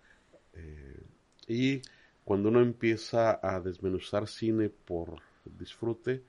[0.52, 1.02] Eh,
[1.46, 1.82] y
[2.24, 6.22] cuando uno empieza a desmenuzar cine por disfrute,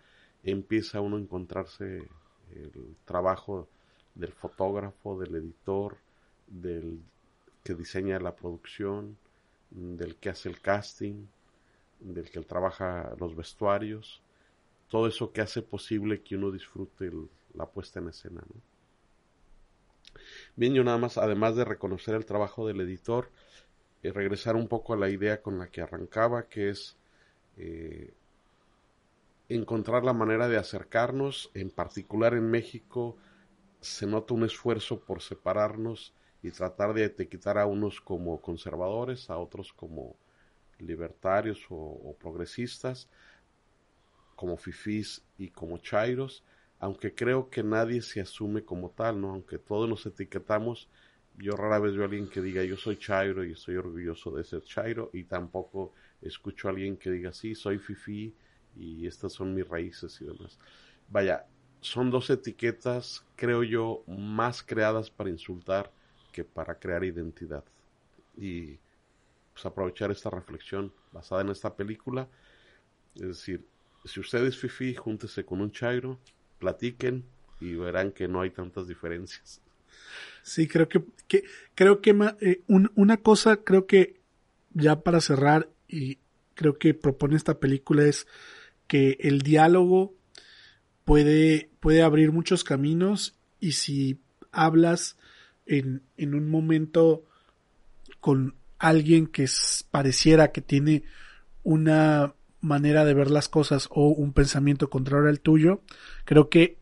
[0.51, 2.07] empieza uno a encontrarse
[2.53, 3.67] el trabajo
[4.13, 5.97] del fotógrafo, del editor,
[6.47, 7.01] del
[7.63, 9.17] que diseña la producción,
[9.71, 11.25] del que hace el casting,
[11.99, 14.21] del que trabaja los vestuarios,
[14.89, 17.11] todo eso que hace posible que uno disfrute
[17.55, 18.41] la puesta en escena.
[20.55, 23.29] Bien, yo nada más, además de reconocer el trabajo del editor,
[24.03, 26.95] eh, regresar un poco a la idea con la que arrancaba, que es
[27.57, 28.13] eh,
[29.49, 33.17] encontrar la manera de acercarnos, en particular en México,
[33.81, 39.37] se nota un esfuerzo por separarnos y tratar de etiquetar a unos como conservadores, a
[39.37, 40.15] otros como
[40.79, 43.09] libertarios o, progresistas,
[44.35, 46.43] como fifís y como chairos,
[46.79, 49.31] aunque creo que nadie se asume como tal, ¿no?
[49.31, 50.89] Aunque todos nos etiquetamos,
[51.37, 54.43] yo rara vez veo a alguien que diga yo soy chairo y estoy orgulloso de
[54.43, 58.35] ser chairo y tampoco escucho a alguien que diga sí, soy fifí
[58.75, 60.57] y estas son mis raíces y demás.
[61.09, 61.45] Vaya,
[61.81, 65.91] son dos etiquetas, creo yo, más creadas para insultar
[66.31, 67.63] que para crear identidad.
[68.35, 68.77] Y
[69.53, 72.27] pues aprovechar esta reflexión basada en esta película.
[73.15, 73.65] Es decir,
[74.03, 76.19] si ustedes fifi, júntese con un chairo,
[76.59, 77.23] platiquen
[77.61, 79.61] y verán que no hay tantas diferencias.
[80.41, 81.03] Sí, creo que,
[81.73, 84.19] creo que eh, una cosa, creo que
[84.73, 86.19] ya para cerrar y
[86.53, 88.27] creo que propone esta película es
[88.87, 90.13] que el diálogo
[91.03, 94.19] puede, puede abrir muchos caminos y si
[94.51, 95.17] hablas
[95.65, 97.23] en, en un momento
[98.19, 99.47] con alguien que
[99.91, 101.03] pareciera que tiene
[101.63, 105.81] una manera de ver las cosas o un pensamiento contrario al tuyo,
[106.25, 106.79] creo que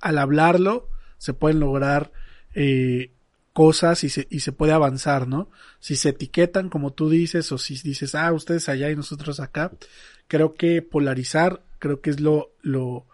[0.00, 2.12] al hablarlo se pueden lograr
[2.54, 3.12] eh,
[3.52, 5.50] cosas y se, y se puede avanzar, ¿no?
[5.78, 9.72] Si se etiquetan como tú dices o si dices, ah, ustedes allá y nosotros acá,
[10.28, 13.06] creo que polarizar, creo que es lo, lo,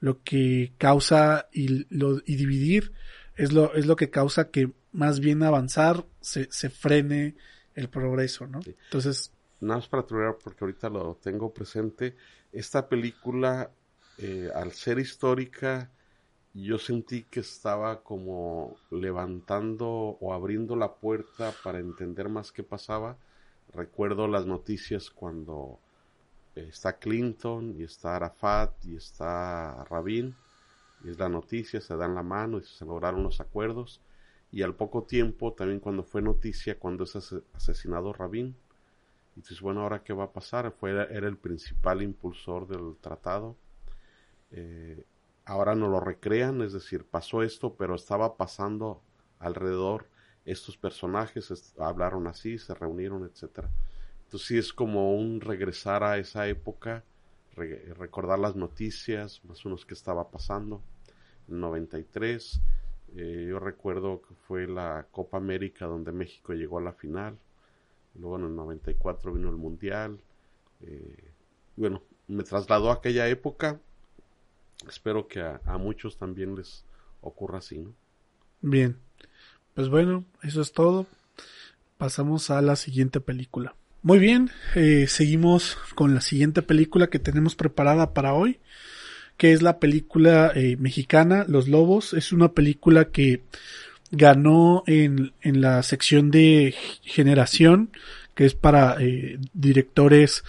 [0.00, 2.92] lo que causa y, lo, y dividir
[3.36, 7.34] es lo, es lo que causa que más bien avanzar se, se frene
[7.74, 8.60] el progreso, ¿no?
[8.84, 9.32] Entonces...
[9.60, 12.16] Nada más para terminar, porque ahorita lo tengo presente,
[12.52, 13.70] esta película,
[14.18, 15.90] eh, al ser histórica,
[16.54, 19.88] yo sentí que estaba como levantando
[20.20, 23.16] o abriendo la puerta para entender más qué pasaba.
[23.72, 25.80] Recuerdo las noticias cuando
[26.54, 30.36] está Clinton y está Arafat y está Rabin
[31.04, 34.00] y es la noticia, se dan la mano y se lograron los acuerdos.
[34.52, 37.16] Y al poco tiempo, también cuando fue noticia, cuando es
[37.54, 38.54] asesinado Rabin,
[39.36, 43.56] y dices, bueno, ahora qué va a pasar, fue, era el principal impulsor del tratado.
[44.52, 45.04] Eh,
[45.44, 49.02] ahora no lo recrean, es decir, pasó esto, pero estaba pasando
[49.38, 50.06] alrededor
[50.44, 53.70] estos personajes, hablaron así, se reunieron, etcétera.
[54.24, 57.04] Entonces sí es como un regresar a esa época,
[57.54, 60.82] recordar las noticias, más o menos qué estaba pasando.
[61.46, 62.60] 93.
[63.16, 67.38] Eh, yo recuerdo que fue la Copa América donde México llegó a la final.
[68.18, 70.18] Luego en el 94 vino el Mundial.
[70.80, 71.32] Eh,
[71.76, 73.80] bueno, me trasladó a aquella época.
[74.88, 76.84] Espero que a, muchos también les
[77.20, 77.92] ocurra así, ¿no?
[78.60, 78.96] Bien.
[79.74, 81.06] Pues bueno, eso es todo.
[81.98, 83.74] Pasamos a la siguiente película.
[84.02, 88.60] Muy bien, eh, seguimos con la siguiente película que tenemos preparada para hoy
[89.36, 92.12] que es la película eh, mexicana Los Lobos.
[92.12, 93.42] Es una película que
[94.10, 97.90] ganó en, en la sección de generación,
[98.34, 100.44] que es para eh, directores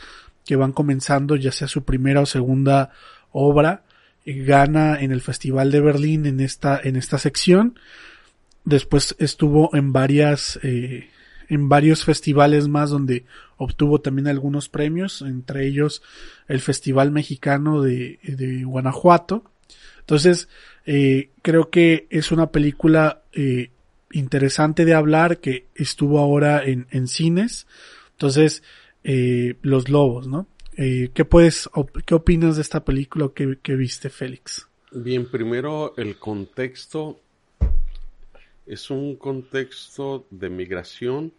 [0.45, 2.91] que van comenzando ya sea su primera o segunda
[3.31, 3.83] obra.
[4.25, 7.79] Eh, gana en el Festival de Berlín en esta, en esta sección.
[8.63, 13.25] Después estuvo en varias, en varios festivales más donde
[13.57, 16.01] obtuvo también algunos premios, entre ellos
[16.47, 19.43] el Festival Mexicano de, de Guanajuato.
[19.99, 20.49] Entonces,
[20.85, 23.71] eh, creo que es una película eh,
[24.11, 27.65] interesante de hablar que estuvo ahora en, en cines.
[28.11, 28.61] Entonces,
[29.03, 30.47] eh, Los Lobos, ¿no?
[30.77, 31.69] Eh, ¿qué, puedes,
[32.05, 34.67] ¿Qué opinas de esta película que, que viste, Félix?
[34.91, 37.21] Bien, primero el contexto
[38.65, 41.31] es un contexto de migración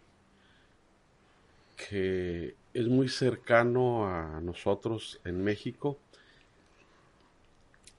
[1.75, 5.99] que es muy cercano a nosotros en México.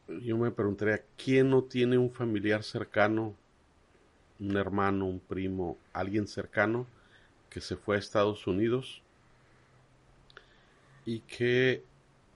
[0.08, 3.36] Yo me preguntaría, ¿quién no tiene un familiar cercano,
[4.40, 6.86] un hermano, un primo, alguien cercano
[7.48, 9.02] que se fue a Estados Unidos
[11.08, 11.82] y que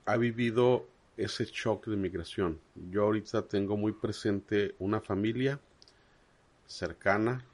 [0.07, 2.59] ha vivido ese shock de migración?
[2.91, 5.61] Yo ahorita tengo muy presente una familia
[6.66, 7.45] cercana,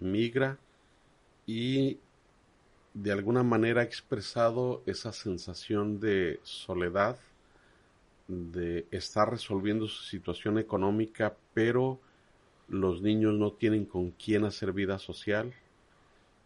[0.00, 0.58] migra
[1.46, 2.00] y
[2.92, 7.20] de alguna manera ha expresado esa sensación de soledad,
[8.26, 12.00] de estar resolviendo su situación económica, pero
[12.66, 15.54] los niños no tienen con quién hacer vida social,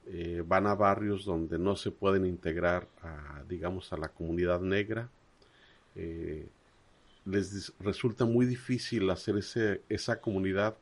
[0.06, 5.08] eh, van a barrios donde no se pueden integrar a, digamos, a la comunidad negra,
[5.94, 6.48] eh,
[7.24, 10.76] les resulta muy difícil hacer ese, esa comunidad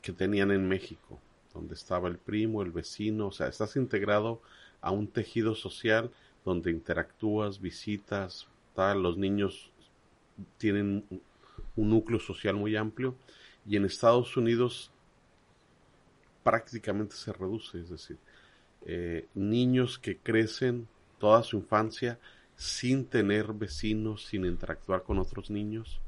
[0.00, 1.20] que tenían en México,
[1.52, 4.40] donde estaba el primo, el vecino, o sea, estás integrado
[4.80, 6.10] a un tejido social
[6.44, 9.70] donde interactúas, visitas, tal, los niños
[10.56, 11.04] tienen
[11.76, 13.14] un núcleo social muy amplio
[13.66, 14.90] y en Estados Unidos
[16.42, 18.16] prácticamente se reduce, es decir,
[18.86, 22.18] eh, niños que crecen toda su infancia
[22.56, 26.00] sin tener vecinos, sin interactuar con otros niños,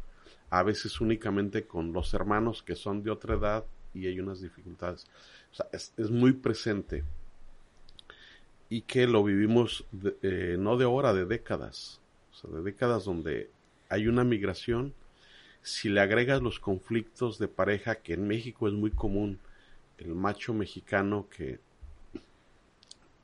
[0.51, 3.65] a veces únicamente con los hermanos que son de otra edad
[3.95, 5.07] y hay unas dificultades.
[5.53, 7.05] O sea, es, muy presente
[8.69, 9.85] y que lo vivimos
[10.23, 12.01] eh, no de ahora, de décadas,
[12.33, 13.51] o sea, de décadas donde
[13.89, 14.95] hay una migración.
[15.63, 19.39] Si le agregas los conflictos de pareja, que en México es muy común,
[19.99, 21.61] el macho mexicano que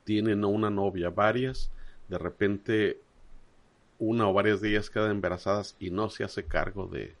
[0.09, 1.69] tiene no una novia, varias,
[2.07, 2.99] de repente
[3.99, 7.13] una o varias de ellas quedan embarazadas y no se hace cargo de,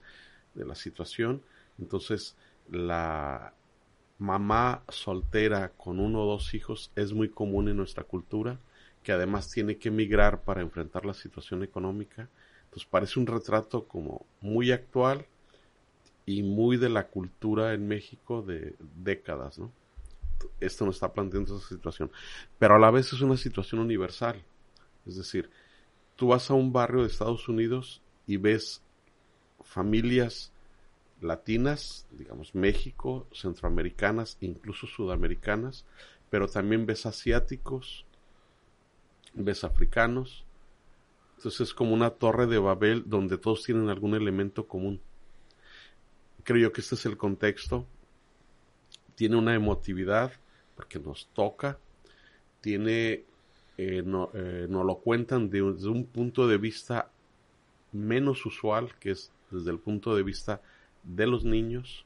[0.55, 1.43] de la situación.
[1.77, 2.35] Entonces,
[2.67, 3.53] la
[4.17, 8.57] mamá soltera con uno o dos hijos es muy común en nuestra cultura,
[9.03, 12.27] que además tiene que emigrar para enfrentar la situación económica.
[12.63, 15.27] Entonces parece un retrato como muy actual
[16.25, 19.71] y muy de la cultura en México de décadas, ¿no?
[20.59, 22.11] Esto nos está planteando esa situación.
[22.57, 24.43] Pero a la vez es una situación universal.
[25.05, 25.49] Es decir,
[26.15, 28.81] tú vas a un barrio de Estados Unidos y ves
[29.63, 30.51] familias
[31.21, 35.85] latinas, digamos México, centroamericanas, incluso sudamericanas,
[36.29, 38.05] pero también ves asiáticos,
[39.33, 40.45] ves africanos.
[41.37, 45.01] Entonces es como una torre de Babel donde todos tienen algún elemento común.
[46.43, 47.85] Creo yo que este es el contexto.
[49.19, 50.31] Tiene una emotividad
[50.77, 51.77] porque nos toca.
[52.61, 53.25] Tiene,
[53.77, 57.11] eh, no, eh, nos lo cuentan desde un punto de vista
[57.91, 60.61] menos usual, que es desde el punto de vista
[61.03, 62.05] de los niños,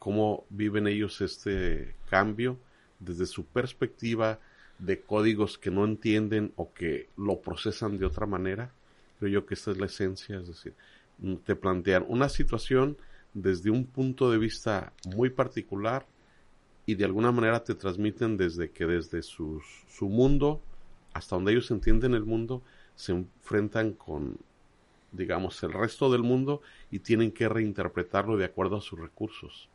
[0.00, 2.58] cómo viven ellos este cambio
[2.98, 4.40] desde su perspectiva
[4.80, 8.72] de códigos que no entienden o que lo procesan de otra manera.
[9.20, 10.74] Creo yo que esta es la esencia, es decir,
[11.44, 12.96] te plantean una situación
[13.34, 16.06] desde un punto de vista muy particular
[16.86, 19.62] y de alguna manera te transmiten desde que desde su
[20.02, 20.60] mundo
[21.14, 22.62] hasta donde ellos entienden el mundo
[22.94, 24.38] se enfrentan con
[25.12, 29.68] digamos, el resto del mundo y tienen que reinterpretarlo de acuerdo a sus recursos.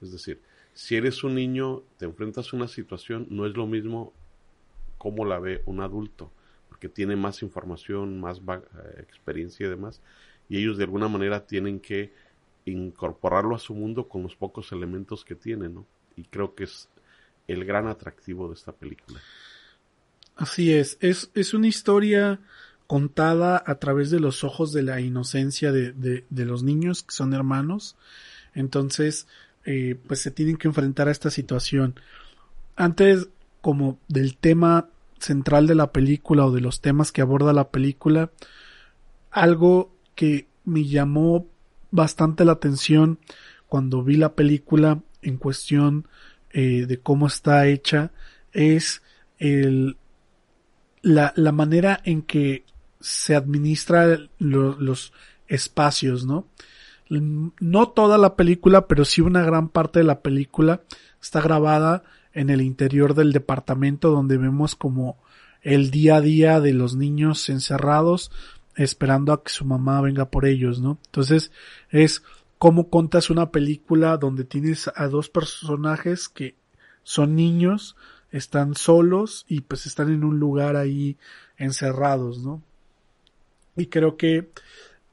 [0.00, 0.40] Es decir,
[0.72, 4.12] si eres un niño, te enfrentas a una situación, no es lo mismo
[4.98, 6.30] como la ve un adulto,
[6.68, 10.00] porque tiene más información, más eh, experiencia y demás,
[10.48, 12.12] y ellos de alguna manera tienen que
[12.66, 15.86] incorporarlo a su mundo con los pocos elementos que tienen, ¿no?
[16.16, 16.88] Y creo que es
[17.46, 19.20] el gran atractivo de esta película.
[20.34, 22.40] Así es, es, es una historia
[22.86, 27.32] contada a través de los ojos de la inocencia de, de, los niños que son
[27.32, 27.96] hermanos.
[28.54, 29.26] Entonces,
[29.64, 31.98] eh, pues se tienen que enfrentar a esta situación.
[32.76, 33.28] Antes,
[33.60, 34.88] como del tema
[35.18, 38.30] central de la película o de los temas que aborda la película,
[39.30, 41.46] algo que me llamó
[41.90, 43.18] bastante la atención
[43.68, 46.06] cuando vi la película en cuestión
[46.50, 48.12] eh, de cómo está hecha
[48.52, 49.02] es
[49.38, 49.96] el,
[51.02, 52.64] la, la manera en que
[53.00, 55.12] se administra los
[55.48, 56.48] espacios, ¿no?
[57.08, 60.82] No toda la película, pero sí una gran parte de la película
[61.20, 65.16] está grabada en el interior del departamento donde vemos como
[65.62, 68.30] el día a día de los niños encerrados
[68.76, 70.98] esperando a que su mamá venga por ellos, ¿no?
[71.06, 71.50] Entonces
[71.90, 72.22] es
[72.58, 76.54] como contas una película donde tienes a dos personajes que
[77.02, 77.96] son niños,
[78.30, 81.16] están solos y pues están en un lugar ahí
[81.56, 82.62] encerrados, ¿no?
[83.76, 84.50] Y creo que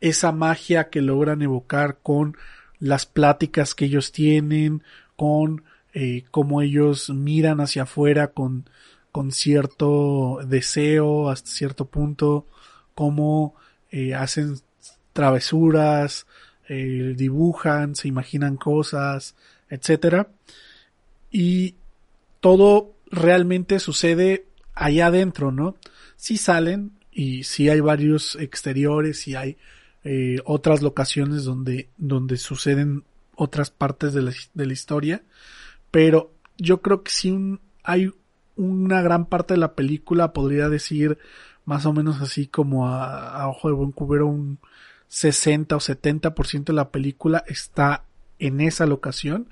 [0.01, 2.37] esa magia que logran evocar con
[2.79, 4.83] las pláticas que ellos tienen,
[5.15, 8.69] con eh, cómo ellos miran hacia afuera con,
[9.11, 12.47] con cierto deseo hasta cierto punto,
[12.95, 13.55] cómo
[13.91, 14.57] eh, hacen
[15.13, 16.25] travesuras,
[16.67, 19.35] eh, dibujan, se imaginan cosas,
[19.69, 20.29] etcétera.
[21.31, 21.75] Y
[22.39, 25.75] todo realmente sucede allá adentro, ¿no?
[26.15, 29.57] Si salen y si hay varios exteriores y hay
[30.03, 33.03] eh, otras locaciones donde, donde suceden
[33.35, 35.23] otras partes de la, de la historia,
[35.91, 38.11] pero yo creo que si hay
[38.55, 41.17] una gran parte de la película, podría decir
[41.65, 44.59] más o menos así como a, a ojo de buen cubero un
[45.07, 48.05] 60 o 70% de la película está
[48.39, 49.47] en esa locación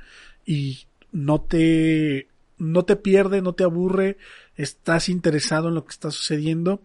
[0.45, 4.17] y no te no te pierde, no te aburre,
[4.55, 6.81] estás interesado en lo que está sucediendo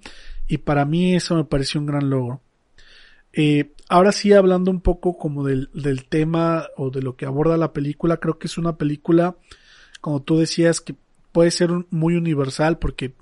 [0.48, 2.40] y para mí eso me pareció un gran logro.
[3.34, 7.58] Eh, ahora sí, hablando un poco como del, del tema o de lo que aborda
[7.58, 9.36] la película, creo que es una película,
[10.00, 10.94] como tú decías, que
[11.32, 13.14] puede ser muy universal porque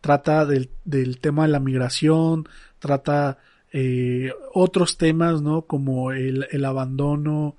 [0.00, 2.48] trata del, del tema de la migración,
[2.78, 3.38] trata
[3.72, 5.62] eh, otros temas, ¿no?
[5.62, 7.56] Como el, el abandono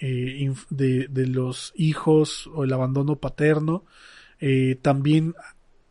[0.00, 3.84] eh, de, de, los hijos o el abandono paterno.
[4.40, 5.34] Eh, también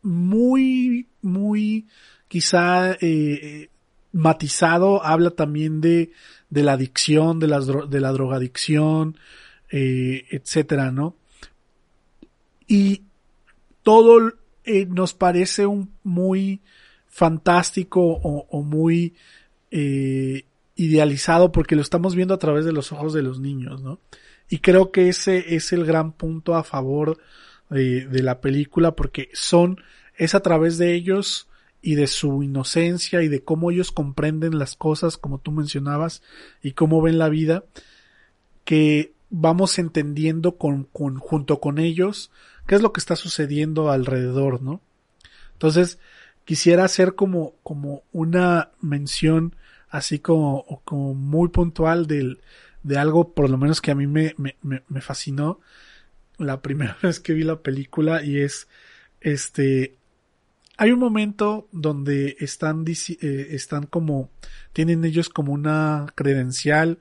[0.02, 1.86] muy, muy
[2.28, 3.70] quizá eh,
[4.12, 6.10] matizado, habla también de,
[6.48, 9.16] de la adicción, de, las, de la drogadicción,
[9.70, 11.16] eh, etcétera, ¿no?
[12.66, 13.02] Y
[13.82, 14.32] todo
[14.70, 16.60] eh, nos parece un muy
[17.08, 19.14] fantástico o, muy
[19.72, 20.44] eh,
[20.76, 23.98] idealizado porque lo estamos viendo a través de los ojos de los niños, ¿no?
[24.48, 27.18] Y creo que ese es el gran punto a favor
[27.68, 29.80] de, la película porque son,
[30.16, 31.48] es a través de ellos
[31.82, 36.22] y de su inocencia y de cómo ellos comprenden las cosas, como tú mencionabas,
[36.62, 37.64] y cómo ven la vida,
[38.64, 42.30] que vamos entendiendo con, junto con ellos
[42.70, 44.80] qué es lo que está sucediendo alrededor, ¿no?
[45.54, 45.98] Entonces,
[46.44, 49.56] quisiera hacer como, como una mención
[49.88, 52.38] así como, como muy puntual del,
[52.84, 55.58] de algo por lo menos que a mí me, me, me fascinó
[56.38, 58.68] la primera vez que vi la película y es
[59.20, 59.96] este
[60.76, 64.30] hay un momento donde están, eh, están como,
[64.72, 67.00] tienen ellos como una credencial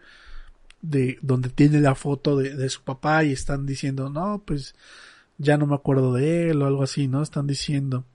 [0.82, 4.74] de donde tiene la foto de, de, su papá y están diciendo, no, pues
[5.40, 7.24] ya no me acuerdo de él o algo así, ¿no?
[7.24, 8.06] Están diciendo.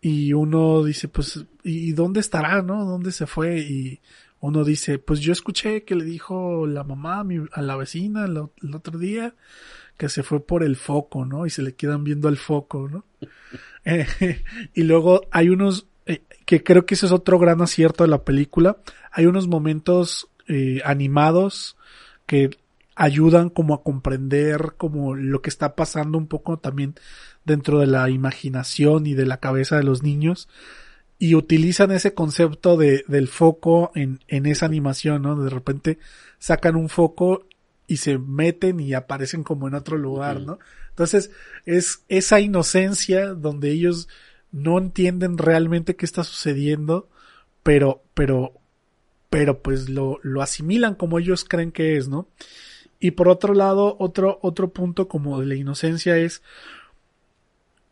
[0.00, 2.84] Y uno dice, pues, ¿y dónde estará, no?
[2.84, 3.60] ¿Dónde se fue?
[3.60, 4.00] Y
[4.40, 8.74] uno dice, pues yo escuché que le dijo la mamá a, la vecina el, el
[8.74, 9.34] otro día
[9.96, 11.46] que se fue por el foco, ¿no?
[11.46, 13.04] Y se le quedan viendo al foco, ¿no?
[13.84, 14.44] Eh,
[14.74, 18.22] y luego hay unos, eh, que creo que ese es otro gran acierto de la
[18.22, 18.76] película,
[19.10, 21.76] hay unos momentos eh, animados
[22.26, 22.50] que
[23.02, 26.94] ayudan como a comprender como lo que está pasando un poco también
[27.44, 30.48] dentro de la imaginación y de la cabeza de los niños
[31.18, 35.34] y utilizan ese concepto de, del foco en, en esa animación, ¿no?
[35.42, 35.98] De repente
[36.38, 37.44] sacan un foco
[37.88, 40.60] y se meten y aparecen como en otro lugar, ¿no?
[40.90, 41.32] Entonces,
[41.66, 44.08] es esa inocencia donde ellos
[44.52, 47.08] no entienden realmente qué está sucediendo,
[47.64, 48.52] pero, pero,
[49.28, 52.28] pero pues lo, lo asimilan como ellos creen que es, ¿no?
[53.02, 56.40] Y por otro lado, otro, otro punto como de la inocencia es,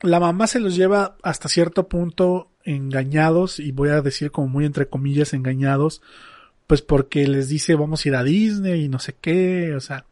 [0.02, 4.64] la mamá se los lleva hasta cierto punto engañados, y voy a decir como muy
[4.64, 6.00] entre comillas engañados,
[6.68, 10.06] pues porque les dice vamos a ir a Disney y no sé qué, o sea,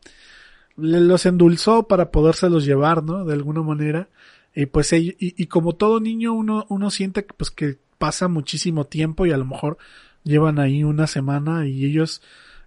[0.74, 3.24] los endulzó para podérselos llevar, ¿no?
[3.24, 4.08] De alguna manera.
[4.52, 8.84] Y pues, y, y como todo niño, uno, uno siente que, pues, que pasa muchísimo
[8.84, 9.78] tiempo y a lo mejor
[10.24, 12.20] llevan ahí una semana y ellos,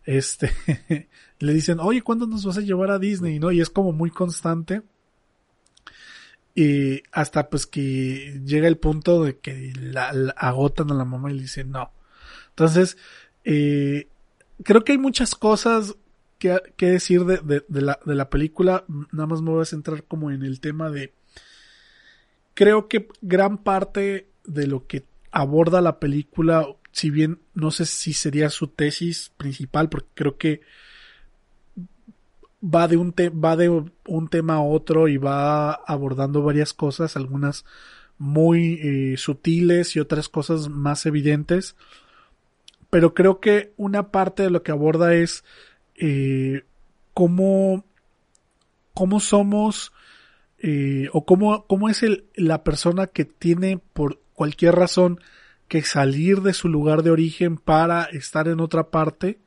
[0.06, 0.50] este,
[1.42, 3.40] le dicen, oye, ¿cuándo nos vas a llevar a Disney?
[3.40, 3.52] ¿No?
[3.52, 4.84] Y es como muy constante.
[6.54, 11.36] Y hasta pues que llega el punto de que la, agotan a la mamá y
[11.36, 11.92] le dicen no.
[12.50, 12.98] Entonces,
[13.44, 14.08] eh,
[14.64, 15.96] creo que hay muchas cosas
[16.38, 18.86] que, decir de, de, de, la, de la película.
[19.12, 21.14] Nada más me voy a centrar como en el tema de...
[22.54, 28.14] Creo que gran parte de lo que aborda la película, si bien no sé si
[28.14, 30.62] sería su tesis principal, porque creo que
[32.64, 37.16] va de un, te va de un tema a otro y va abordando varias cosas,
[37.16, 37.66] algunas
[38.22, 41.76] muy eh, sutiles y otras cosas más evidentes.
[42.92, 45.44] Pero creo que una parte de lo que aborda es
[45.96, 46.64] eh,
[47.16, 47.84] cómo,
[48.94, 49.92] cómo somos
[50.60, 55.20] eh, o cómo, cómo es el, la persona que tiene por cualquier razón
[55.68, 59.40] que salir de su lugar de origen para estar en otra parte.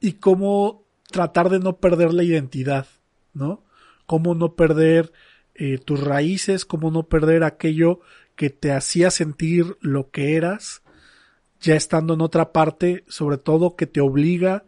[0.00, 2.86] Y cómo tratar de no perder la identidad,
[3.34, 3.62] ¿no?
[4.06, 5.12] Cómo no perder
[5.54, 8.00] eh, tus raíces, cómo no perder aquello
[8.36, 10.82] que te hacía sentir lo que eras,
[11.60, 14.64] ya estando en otra parte, sobre todo que te obliga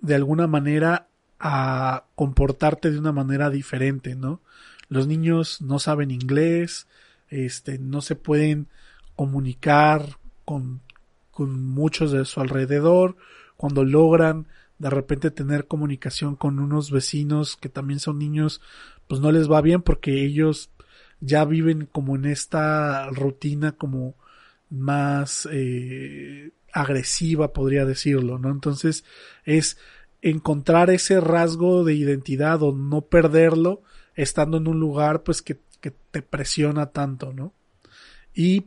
[0.00, 1.06] de alguna manera
[1.38, 4.40] a comportarte de una manera diferente, ¿no?
[4.88, 6.86] Los niños no saben inglés,
[7.28, 8.68] este, no se pueden
[9.14, 10.80] comunicar con,
[11.30, 13.16] con muchos de su alrededor,
[13.56, 14.46] cuando logran
[14.78, 18.60] de repente tener comunicación con unos vecinos que también son niños,
[19.08, 20.70] pues no les va bien porque ellos
[21.20, 24.14] ya viven como en esta rutina como
[24.68, 28.50] más eh, agresiva, podría decirlo, ¿no?
[28.50, 29.04] Entonces
[29.44, 29.78] es
[30.20, 33.82] encontrar ese rasgo de identidad o no perderlo
[34.14, 37.52] estando en un lugar pues que, que te presiona tanto, ¿no?
[38.34, 38.66] Y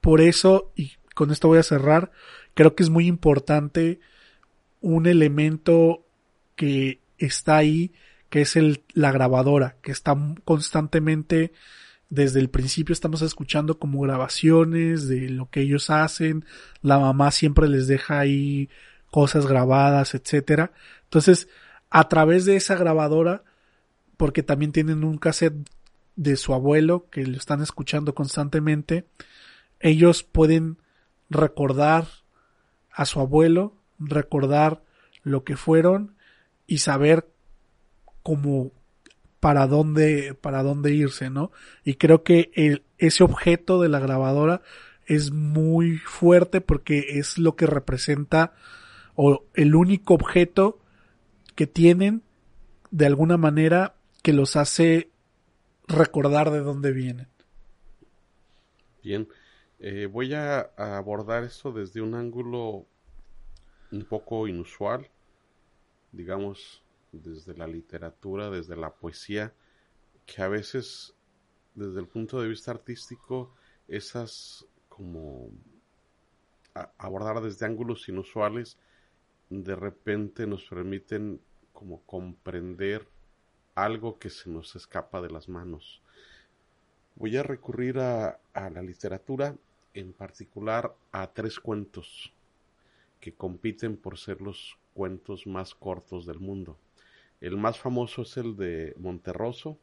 [0.00, 2.12] por eso, y con esto voy a cerrar,
[2.54, 4.00] creo que es muy importante
[4.82, 6.04] un elemento
[6.54, 7.92] que está ahí
[8.28, 11.52] que es el, la grabadora, que está constantemente
[12.12, 16.44] desde el principio estamos escuchando como grabaciones de lo que ellos hacen,
[16.82, 18.68] la mamá siempre les deja ahí
[19.10, 20.72] cosas grabadas, etcétera.
[21.04, 21.48] Entonces,
[21.88, 23.44] a través de esa grabadora,
[24.18, 25.54] porque también tienen un cassette
[26.16, 29.06] de su abuelo que lo están escuchando constantemente,
[29.80, 30.78] ellos pueden
[31.30, 32.06] recordar
[32.90, 33.74] a su abuelo,
[34.08, 34.82] recordar
[35.22, 36.16] lo que fueron
[36.66, 37.28] y saber
[38.22, 38.72] como
[39.40, 41.50] para dónde, para dónde irse, ¿no?
[41.84, 44.62] Y creo que el, ese objeto de la grabadora
[45.06, 48.54] es muy fuerte porque es lo que representa
[49.14, 50.80] o el único objeto
[51.56, 52.22] que tienen
[52.90, 55.10] de alguna manera que los hace
[55.88, 57.26] recordar de dónde vienen.
[59.02, 59.28] Bien,
[59.80, 62.86] eh, voy a, a, abordar esto desde un ángulo
[63.92, 65.08] un poco inusual,
[66.10, 66.82] digamos,
[67.12, 69.52] desde la literatura, desde la poesía,
[70.26, 71.14] que a veces
[71.74, 73.54] desde el punto de vista artístico
[73.88, 75.50] esas como
[76.98, 78.78] abordar desde ángulos inusuales
[79.50, 81.40] de repente nos permiten
[81.72, 83.06] como comprender
[83.74, 86.02] algo que se nos escapa de las manos.
[87.16, 89.54] Voy a recurrir a, la literatura,
[89.92, 92.32] en particular a tres cuentos
[93.22, 96.76] que compiten por ser los cuentos más cortos del mundo.
[97.40, 99.78] El más famoso es el de Monterroso,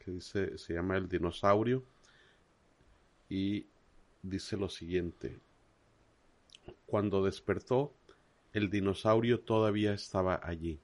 [0.00, 1.84] que dice, se llama El dinosaurio,
[3.28, 3.64] y
[4.22, 5.38] dice lo siguiente.
[6.84, 7.94] Cuando despertó,
[8.52, 10.80] el dinosaurio todavía estaba allí.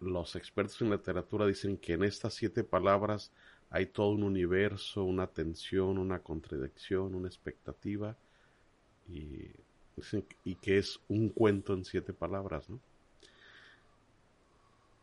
[0.00, 3.30] Los expertos en literatura dicen que en estas siete palabras
[3.70, 8.16] hay todo un universo, una tensión, una contradicción, una expectativa,
[9.08, 9.50] y,
[10.44, 12.80] y que es un cuento en siete palabras, ¿no?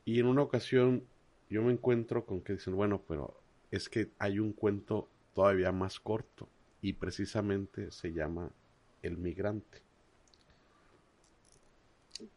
[0.06, 1.04] Y en una ocasión
[1.50, 3.40] yo me encuentro con que dicen, bueno, pero
[3.72, 6.48] es que hay un cuento todavía más corto
[6.82, 8.52] y precisamente se llama
[9.02, 9.82] El migrante.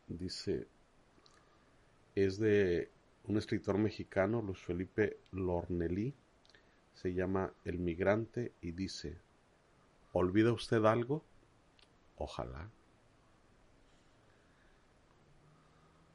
[0.06, 0.66] Dice,
[2.14, 2.90] es de
[3.26, 6.14] un escritor mexicano, Luis Felipe Lornelí,
[6.94, 9.16] se llama El migrante y dice,
[10.12, 11.22] ¿olvida usted algo?
[12.16, 12.70] Ojalá.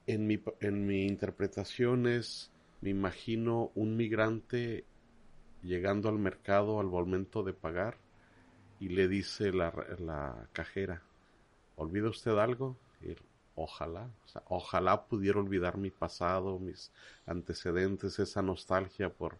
[0.07, 2.49] en mi, en mi interpretación es,
[2.81, 4.85] me imagino un migrante
[5.61, 7.97] llegando al mercado al momento de pagar
[8.79, 11.03] y le dice la, la cajera,
[11.75, 12.77] ¿olvida usted algo?
[13.55, 14.07] ojalá,
[14.49, 16.91] ojalá pudiera olvidar mi pasado, mis
[17.25, 19.37] antecedentes, esa nostalgia por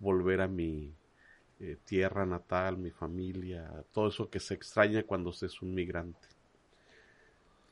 [0.00, 0.92] volver a mi
[1.60, 6.26] eh, tierra natal, mi familia, todo eso que se extraña cuando se es un migrante.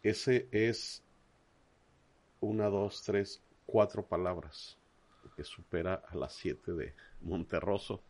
[0.02, 1.02] Ese es
[2.40, 4.76] una, dos, tres, cuatro palabras,
[5.36, 8.02] que supera a las siete de Monterroso.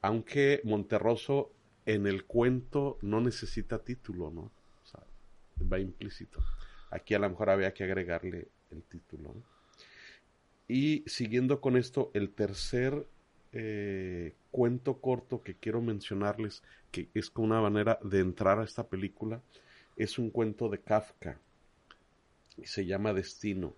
[0.00, 1.50] Aunque Monterroso
[1.84, 4.42] en el cuento no necesita título, ¿no?
[4.42, 5.02] O sea,
[5.60, 6.40] va implícito.
[6.90, 9.34] Aquí a lo mejor había que agregarle el título.
[10.68, 13.06] Y siguiendo con esto, el tercer
[13.52, 18.86] eh, cuento corto que quiero mencionarles, que es como una manera de entrar a esta
[18.86, 19.40] película,
[19.96, 21.38] es un cuento de Kafka
[22.56, 23.74] y se llama Destino.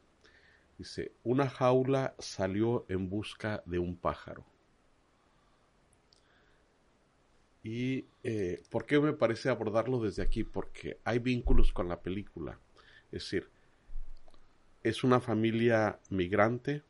[0.78, 4.44] Dice, una jaula salió en busca de un pájaro.
[7.62, 10.44] Y eh, ¿por qué me parece abordarlo desde aquí?
[10.44, 12.58] Porque hay vínculos con la película.
[13.12, 13.48] Es decir,
[14.82, 16.82] es una familia migrante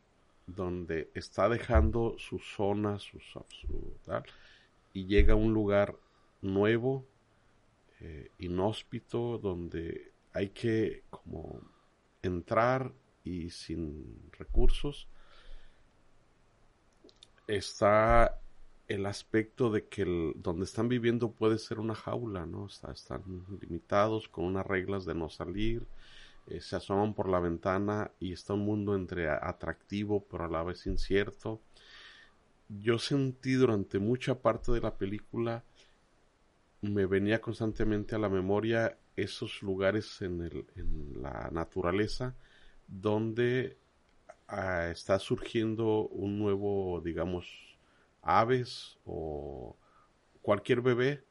[0.55, 3.18] donde está dejando su zona, su,
[4.05, 4.24] tal,
[4.92, 5.96] y llega a un lugar
[6.42, 7.07] nuevo,
[8.01, 11.61] eh, inhóspito, donde hay que como
[12.22, 12.92] entrar
[13.24, 15.09] y sin recursos.
[17.46, 18.40] Está
[18.90, 20.05] el aspecto de que
[20.36, 22.66] donde están viviendo puede ser una jaula, ¿no?
[22.66, 23.22] están
[23.61, 25.86] limitados con unas reglas de no salir,
[26.47, 30.62] eh, se asoman por la ventana y está un mundo entre atractivo pero a la
[30.62, 31.61] vez incierto.
[32.68, 35.64] Yo sentí durante mucha parte de la película,
[36.82, 40.51] me venía constantemente a la memoria esos lugares en,
[41.20, 42.34] la naturaleza
[42.86, 43.76] donde
[44.49, 47.47] ah, está surgiendo un nuevo, digamos,
[48.22, 49.76] aves o
[50.43, 51.24] cualquier bebé,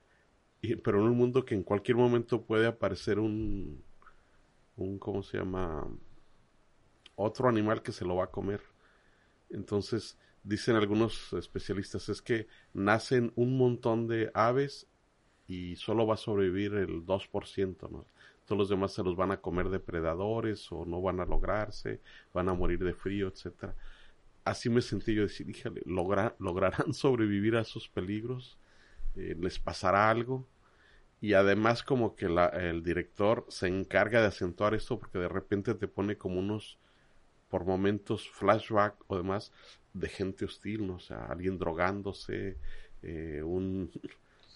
[0.84, 3.84] pero en un mundo que en cualquier momento puede aparecer un,
[4.84, 5.88] un, ¿cómo se llama?
[7.16, 8.62] Otro animal que se lo va a comer.
[9.50, 14.88] Entonces, dicen algunos especialistas, es que nacen un montón de aves
[15.48, 18.06] y solo va a sobrevivir el 2%, ¿no?
[18.46, 22.02] Todos los demás se los van a comer depredadores o no van a lograrse,
[22.34, 23.76] van a morir de frío, etcétera
[24.50, 28.58] así me sentí yo decir, híjale, lograrán sobrevivir a esos peligros,
[29.16, 30.46] eh, les pasará algo.
[31.22, 35.88] Y además como que el director se encarga de acentuar esto porque de repente te
[35.88, 36.78] pone como unos,
[37.50, 39.52] por momentos, flashback o demás
[39.94, 40.96] de gente hostil, ¿no?
[40.96, 42.58] O sea, alguien drogándose,
[43.04, 43.92] eh, un...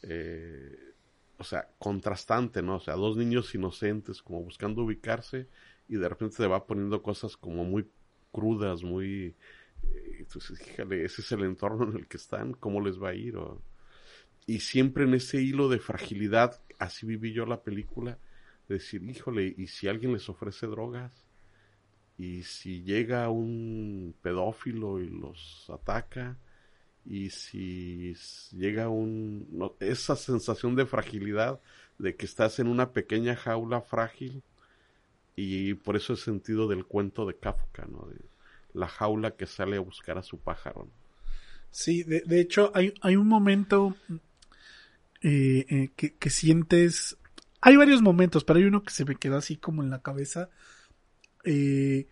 [0.05, 0.77] Eh,
[1.37, 2.75] o sea, contrastante, ¿no?
[2.75, 5.47] O sea, dos niños inocentes como buscando ubicarse
[5.87, 7.87] y de repente te va poniendo cosas como muy
[8.33, 9.33] crudas, muy
[10.19, 13.35] entonces, fíjale, ese es el entorno en el que están, ¿cómo les va a ir?
[14.45, 18.17] Y siempre en ese hilo de fragilidad, así viví yo la película,
[18.67, 21.11] decir, híjole, ¿y si alguien les ofrece drogas?
[22.17, 26.37] ¿Y si llega un pedófilo y los ataca?
[27.05, 28.15] ¿Y si
[28.51, 29.73] llega un...
[29.79, 31.59] esa sensación de fragilidad,
[31.97, 34.43] de que estás en una pequeña jaula frágil,
[35.35, 38.07] y por eso el sentido del cuento de Kafka, ¿no?
[38.73, 40.87] la jaula que sale a buscar a su pájaro.
[41.71, 43.95] Sí, de, de hecho hay, hay, un momento
[45.23, 47.17] eh, eh, que, que, sientes...
[47.61, 50.49] Hay varios momentos, pero hay uno que se me quedó así como en la cabeza.
[51.45, 52.07] Eh,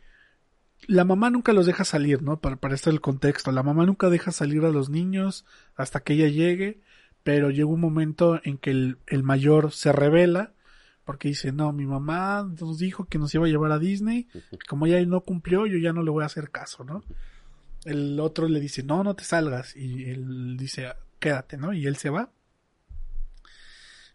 [0.87, 2.39] la mamá nunca los deja salir, ¿no?
[2.39, 3.51] Para, para estar el contexto.
[3.51, 5.45] La mamá nunca deja salir a los niños
[5.75, 6.81] hasta que ella llegue,
[7.23, 10.53] pero llega un momento en que el, el mayor se revela
[11.05, 14.27] porque dice, no, mi mamá nos dijo que nos iba a llevar a Disney,
[14.69, 17.03] como ella no cumplió, yo ya no le voy a hacer caso, ¿no?
[17.83, 21.73] El otro le dice, no, no te salgas, y él dice, quédate, ¿no?
[21.73, 22.31] Y él se va.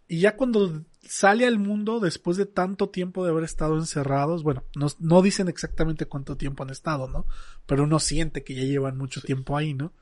[0.09, 4.65] Y ya cuando sale al mundo, después de tanto tiempo de haber estado encerrados, bueno,
[4.77, 7.27] no, no dicen exactamente cuánto tiempo han estado, ¿no?
[7.67, 9.93] Pero uno siente que ya llevan mucho tiempo ahí, ¿no?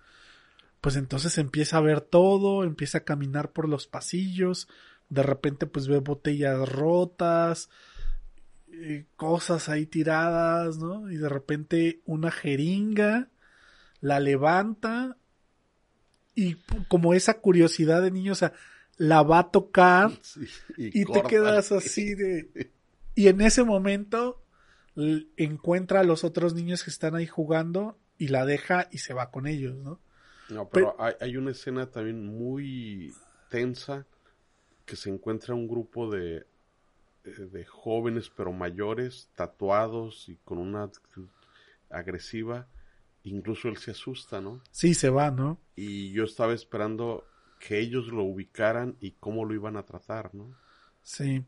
[0.81, 4.69] Pues entonces empieza a ver todo, empieza a caminar por los pasillos,
[5.09, 7.71] de repente pues ve botellas rotas,
[8.71, 11.11] eh, cosas ahí tiradas, ¿no?
[11.11, 13.29] Y de repente una jeringa
[14.01, 15.17] la levanta
[16.35, 16.57] y
[16.89, 18.53] como esa curiosidad de niño, o sea,
[18.97, 20.11] la va a tocar
[20.77, 22.71] y, te quedas así de...
[23.17, 24.43] Y en ese momento
[25.37, 29.31] encuentra a los otros niños que están ahí jugando y la deja y se va
[29.31, 30.01] con ellos, ¿no?
[30.49, 33.15] No, pero, hay, hay, una escena también muy
[33.51, 34.05] tensa
[34.85, 36.47] que se encuentra un grupo de,
[37.25, 41.29] eh, de jóvenes pero mayores, tatuados y con una actitud
[41.89, 42.69] agresiva.
[43.23, 44.61] Incluso él se asusta, ¿no?
[44.71, 45.59] Sí, se va, ¿no?
[45.77, 47.25] Y yo estaba esperando
[47.67, 50.53] que ellos lo ubicaran y cómo lo iban a tratar, ¿no?
[51.03, 51.45] Sí.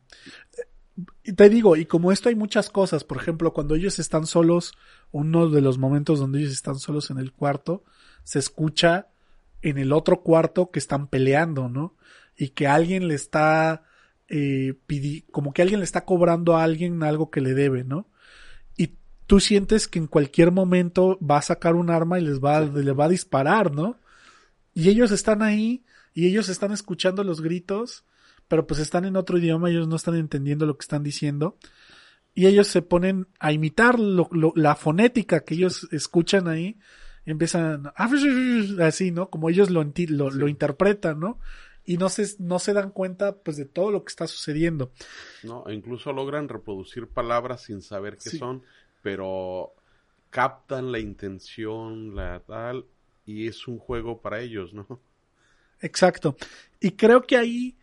[1.25, 4.73] Y te digo, y como esto hay muchas cosas, por ejemplo, cuando ellos están solos,
[5.13, 7.85] uno de los momentos donde ellos están solos en el cuarto,
[8.25, 9.09] se escucha
[9.61, 11.97] en el otro cuarto que están peleando, ¿no?
[12.37, 13.83] y que alguien le está
[14.29, 14.75] eh,
[15.31, 18.07] como que alguien le está cobrando a alguien algo que le debe, ¿no?
[18.77, 18.95] Y
[19.27, 22.93] tú sientes que en cualquier momento va a sacar un arma y les va, le
[22.93, 23.99] va a disparar, ¿no?
[24.75, 25.85] Y ellos están ahí
[26.17, 28.07] y ellos están escuchando los gritos,
[28.49, 31.59] pero pues están en otro idioma, ellos no están entendiendo lo que están diciendo.
[32.35, 36.79] Y ellos se ponen a imitar la fonética que ellos escuchan ahí.
[37.27, 39.29] Y empiezan así, ¿no?
[39.29, 41.39] Como ellos lo, lo, lo interpretan, ¿no?
[41.85, 44.93] y no se, no se dan cuenta pues de todo lo que está sucediendo.
[45.43, 48.63] No, incluso logran reproducir palabras sin saber qué son,
[49.03, 49.75] pero
[50.31, 52.87] captan la intención, la tal,
[53.27, 54.99] y es un juego para ellos, ¿no?
[55.81, 56.37] Exacto.
[56.81, 57.79] Y creo que ahí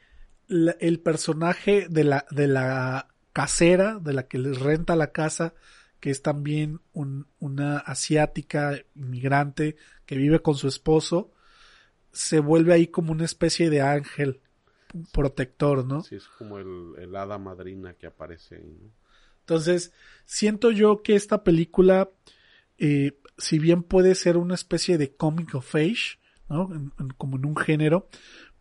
[0.47, 5.53] el personaje de la, de la casera, de la que les renta la casa,
[5.99, 6.81] que es también
[7.39, 11.31] una asiática inmigrante que vive con su esposo,
[12.11, 14.41] se vuelve ahí como una especie de ángel
[15.11, 16.03] protector, ¿no?
[16.03, 18.91] Sí, es como el, hada madrina que aparece ahí, ¿no?
[19.39, 19.91] Entonces,
[20.25, 22.09] siento yo que esta película,
[22.77, 26.19] eh, si bien puede ser una especie de comic of age,
[27.17, 28.07] como en un género,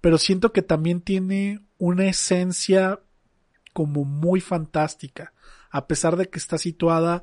[0.01, 3.01] pero siento que también tiene una esencia
[3.73, 5.33] como muy fantástica,
[5.71, 7.23] a pesar de que está situada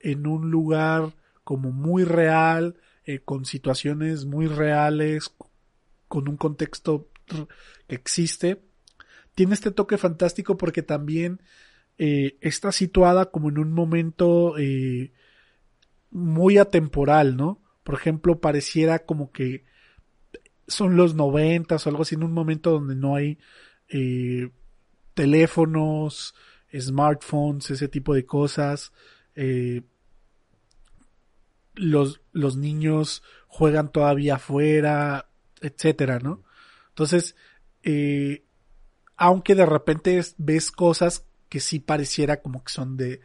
[0.00, 5.30] en un lugar como muy real, eh, con situaciones muy reales,
[6.08, 7.08] con un contexto
[7.86, 8.62] que existe.
[9.34, 11.40] Tiene este toque fantástico porque también
[11.98, 15.12] eh, está situada como en un momento eh,
[16.10, 17.60] muy atemporal, ¿no?
[17.82, 19.64] Por ejemplo, pareciera como que
[20.66, 23.38] son los noventas o algo así, en un momento donde no hay
[23.88, 24.50] eh,
[25.14, 26.34] teléfonos,
[26.76, 28.92] smartphones, ese tipo de cosas.
[31.74, 35.28] los, los niños juegan todavía afuera,
[35.60, 36.44] etcétera, ¿no?
[36.88, 37.36] Entonces,
[37.82, 38.44] eh,
[39.16, 43.20] aunque de repente ves cosas que sí pareciera como que son de,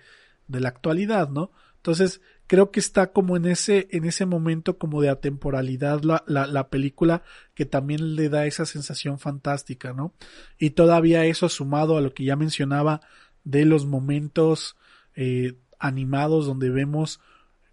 [0.47, 1.51] de la actualidad, ¿no?
[1.77, 6.47] Entonces, creo que está como en ese, en ese momento como de atemporalidad la, la,
[6.47, 7.21] la, película
[7.53, 10.15] que también le da esa sensación fantástica, ¿no?
[10.57, 13.01] Y todavía eso sumado a lo que ya mencionaba
[13.43, 14.77] de los momentos
[15.15, 17.19] eh, animados donde vemos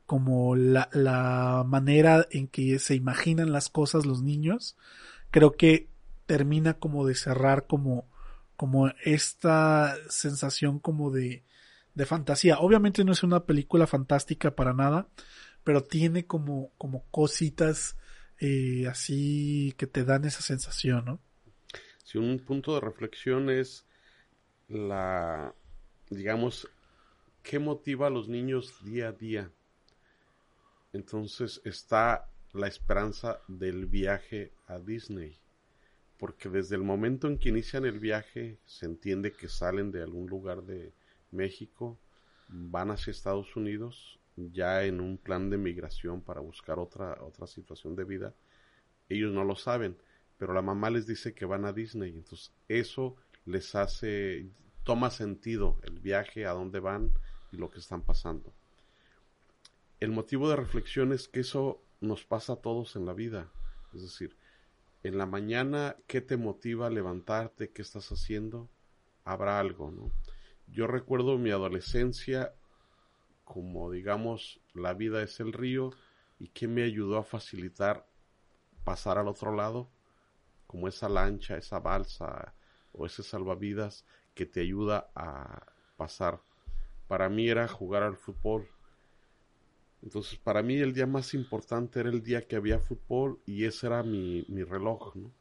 [0.05, 4.77] como la, la manera en que se imaginan las cosas los niños,
[5.31, 5.89] creo que
[6.27, 8.11] termina como de cerrar como,
[8.57, 11.45] como esta sensación como de,
[11.97, 12.59] de fantasía.
[12.61, 15.09] Obviamente no es una película fantástica para nada,
[15.65, 17.97] pero tiene como, como cositas
[18.39, 21.21] eh, así que te dan esa sensación, ¿no?
[22.05, 23.87] Si un punto de reflexión es
[24.69, 25.55] la,
[26.11, 26.69] digamos,
[27.43, 29.51] qué motiva a los niños día a día.
[30.93, 35.39] Entonces está la esperanza del viaje a Disney.
[36.19, 40.27] Porque desde el momento en que inician el viaje, se entiende que salen de algún
[40.27, 40.93] lugar de
[41.37, 41.99] México,
[42.49, 47.97] van hacia Estados Unidos, ya en un plan de migración para buscar otra, otra situación
[47.97, 48.35] de vida.
[49.09, 49.97] Ellos no lo saben,
[50.39, 52.11] pero la mamá les dice que van a Disney.
[52.11, 54.49] Entonces, eso les hace,
[54.85, 57.13] toma sentido el viaje, a dónde van
[57.53, 58.53] y lo que están pasando.
[60.01, 63.51] El motivo de reflexión es que eso nos pasa a todos en la vida.
[63.95, 64.37] Es decir,
[65.03, 67.71] en la mañana, ¿qué te motiva a levantarte?
[67.71, 68.69] ¿Qué estás haciendo?
[69.25, 70.11] Habrá algo, ¿no?
[70.67, 72.55] Yo recuerdo mi adolescencia
[73.45, 75.91] como, digamos, la vida es el río
[76.39, 78.07] y qué me ayudó a facilitar
[78.85, 79.91] pasar al otro lado,
[80.67, 82.55] como esa lancha, esa balsa
[82.93, 84.05] o ese salvavidas
[84.35, 86.41] que te ayuda a pasar.
[87.09, 88.69] Para mí era jugar al fútbol
[90.07, 93.89] entonces, para mí el día más importante era el día que había fútbol y ese
[93.89, 95.33] era mi, mi reloj, ¿no?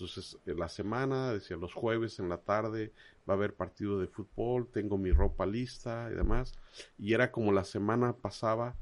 [0.00, 2.92] Entonces, en la semana, decía, los jueves en la tarde
[3.28, 6.54] va a haber partido de fútbol, tengo mi ropa lista y demás.
[6.98, 8.76] Y era como la semana pasaba,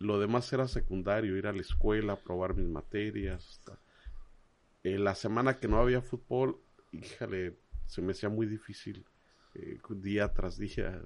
[0.00, 3.60] lo demás era secundario, ir a la escuela, probar mis materias.
[4.82, 7.56] En la semana que no había fútbol, híjale,
[7.86, 9.04] se me hacía muy difícil,
[9.54, 11.02] eh, día tras día.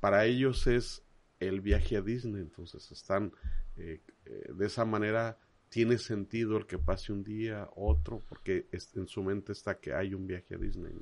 [0.00, 1.02] Para ellos es
[1.40, 2.42] el viaje a Disney.
[2.42, 3.32] Entonces están
[3.76, 5.38] eh, eh, de esa manera
[5.68, 10.14] tiene sentido el que pase un día, otro, porque en su mente está que hay
[10.14, 10.94] un viaje a Disney.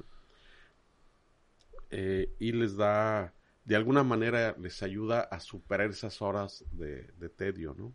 [1.90, 3.32] Eh, y les da,
[3.64, 7.94] de alguna manera, les ayuda a superar esas horas de, de tedio, ¿no?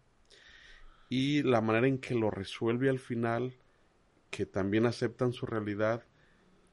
[1.10, 3.54] Y la manera en que lo resuelve al final,
[4.30, 6.06] que también aceptan su realidad,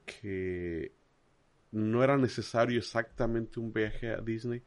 [0.07, 0.93] que
[1.73, 4.63] no era necesario exactamente un viaje a Disney,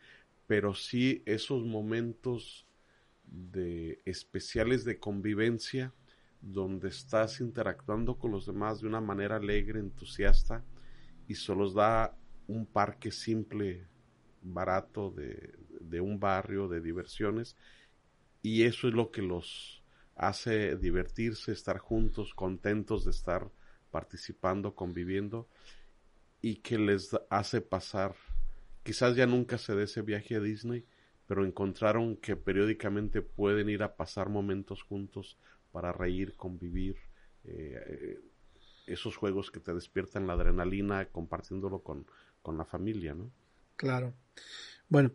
[0.46, 2.68] pero sí esos momentos
[3.32, 5.94] de especiales de convivencia
[6.42, 10.64] donde estás interactuando con los demás de una manera alegre, entusiasta
[11.28, 12.16] y se los da
[12.48, 13.88] un parque simple,
[14.44, 17.56] barato de, de un barrio de diversiones
[18.42, 19.84] y eso es lo que los
[20.16, 23.50] hace divertirse, estar juntos, contentos de estar
[23.92, 25.48] participando, conviviendo
[26.42, 28.16] y que les hace pasar
[28.84, 30.86] Quizás ya nunca se dé ese viaje a Disney,
[31.32, 35.38] pero encontraron que periódicamente pueden ir a pasar momentos juntos
[35.72, 36.98] para reír, convivir,
[37.46, 38.20] eh,
[38.86, 42.06] esos juegos que te despiertan la adrenalina compartiéndolo con,
[42.42, 43.32] con la familia, ¿no?
[43.78, 44.14] Claro.
[44.90, 45.14] Bueno,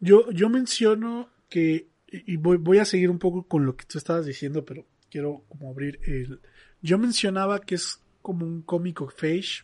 [0.00, 3.98] yo, yo menciono que, y voy, voy a seguir un poco con lo que tú
[3.98, 6.40] estabas diciendo, pero quiero como abrir el...
[6.82, 9.62] Yo mencionaba que es como un cómico face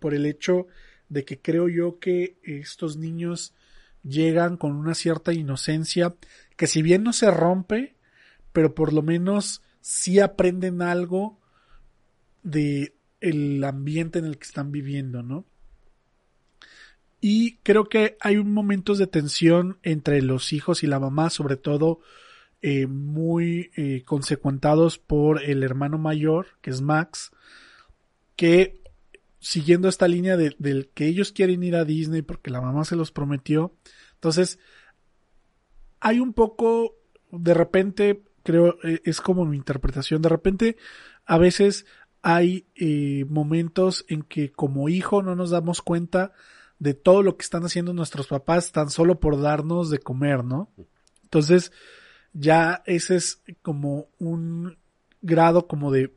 [0.00, 0.66] por el hecho
[1.08, 3.54] de que creo yo que estos niños
[4.04, 6.14] llegan con una cierta inocencia
[6.56, 7.96] que si bien no se rompe,
[8.52, 11.40] pero por lo menos sí aprenden algo
[12.42, 15.46] de el ambiente en el que están viviendo, ¿no?
[17.20, 22.00] Y creo que hay momentos de tensión entre los hijos y la mamá, sobre todo
[22.60, 27.30] eh, muy eh, consecuentados por el hermano mayor, que es Max,
[28.36, 28.83] que
[29.44, 32.96] siguiendo esta línea de, del que ellos quieren ir a Disney porque la mamá se
[32.96, 33.74] los prometió.
[34.14, 34.58] Entonces,
[36.00, 36.96] hay un poco,
[37.30, 40.76] de repente, creo, eh, es como mi interpretación, de repente,
[41.26, 41.84] a veces
[42.22, 46.32] hay eh, momentos en que como hijo no nos damos cuenta
[46.78, 50.72] de todo lo que están haciendo nuestros papás tan solo por darnos de comer, ¿no?
[51.22, 51.70] Entonces,
[52.32, 54.78] ya ese es como un
[55.20, 56.16] grado como de,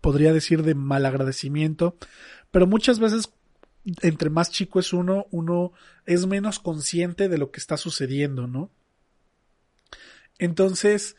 [0.00, 1.96] podría decir, de malagradecimiento,
[2.54, 3.32] pero muchas veces
[4.00, 5.72] entre más chico es uno, uno
[6.06, 8.70] es menos consciente de lo que está sucediendo, ¿no?
[10.38, 11.16] Entonces,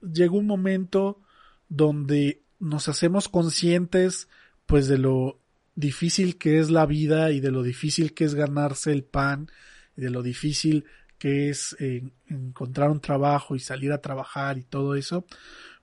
[0.00, 1.20] llega un momento
[1.68, 4.26] donde nos hacemos conscientes,
[4.64, 5.38] pues, de lo
[5.74, 9.50] difícil que es la vida y de lo difícil que es ganarse el pan
[9.98, 10.86] y de lo difícil
[11.18, 15.26] que es eh, encontrar un trabajo y salir a trabajar y todo eso,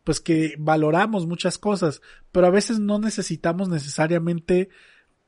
[0.03, 4.69] pues que valoramos muchas cosas, pero a veces no necesitamos necesariamente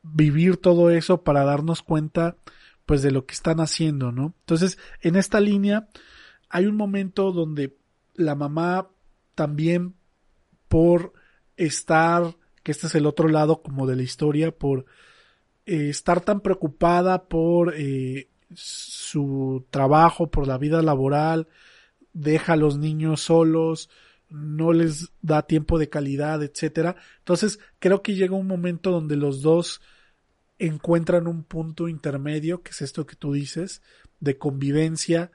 [0.04, 2.38] vivir todo eso para darnos cuenta
[2.86, 4.34] pues de lo que están haciendo, ¿no?
[4.40, 5.88] Entonces, en esta línea
[6.50, 7.78] hay un momento donde
[8.16, 8.90] la mamá
[9.36, 9.96] también
[10.68, 11.14] por
[11.58, 14.86] estar, que este es el otro lado como de la historia, por
[15.66, 21.48] eh, estar tan preocupada por eh, su trabajo, por la vida laboral,
[22.14, 23.90] deja a los niños solos,
[24.32, 26.96] no les da tiempo de calidad, etcétera.
[27.20, 29.82] Entonces, creo que llega un momento donde los dos
[30.58, 33.82] encuentran un punto intermedio, que es esto que tú dices,
[34.20, 35.32] de convivencia,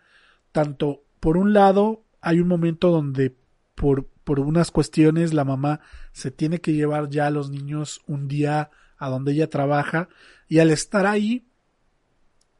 [0.52, 3.36] tanto por un lado hay un momento donde
[3.74, 5.80] por, por unas cuestiones la mamá
[6.12, 10.08] se tiene que llevar ya a los niños un día a donde ella trabaja
[10.48, 11.46] y al estar ahí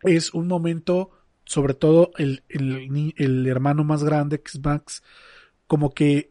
[0.02, 1.10] es un momento,
[1.44, 5.02] sobre todo el, el, el hermano más grande que es Max,
[5.66, 6.30] como que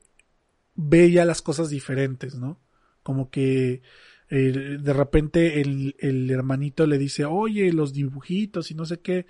[0.75, 2.59] ve ya las cosas diferentes, ¿no?
[3.03, 3.81] Como que
[4.29, 9.27] de repente el, el hermanito le dice, oye, los dibujitos y no sé qué,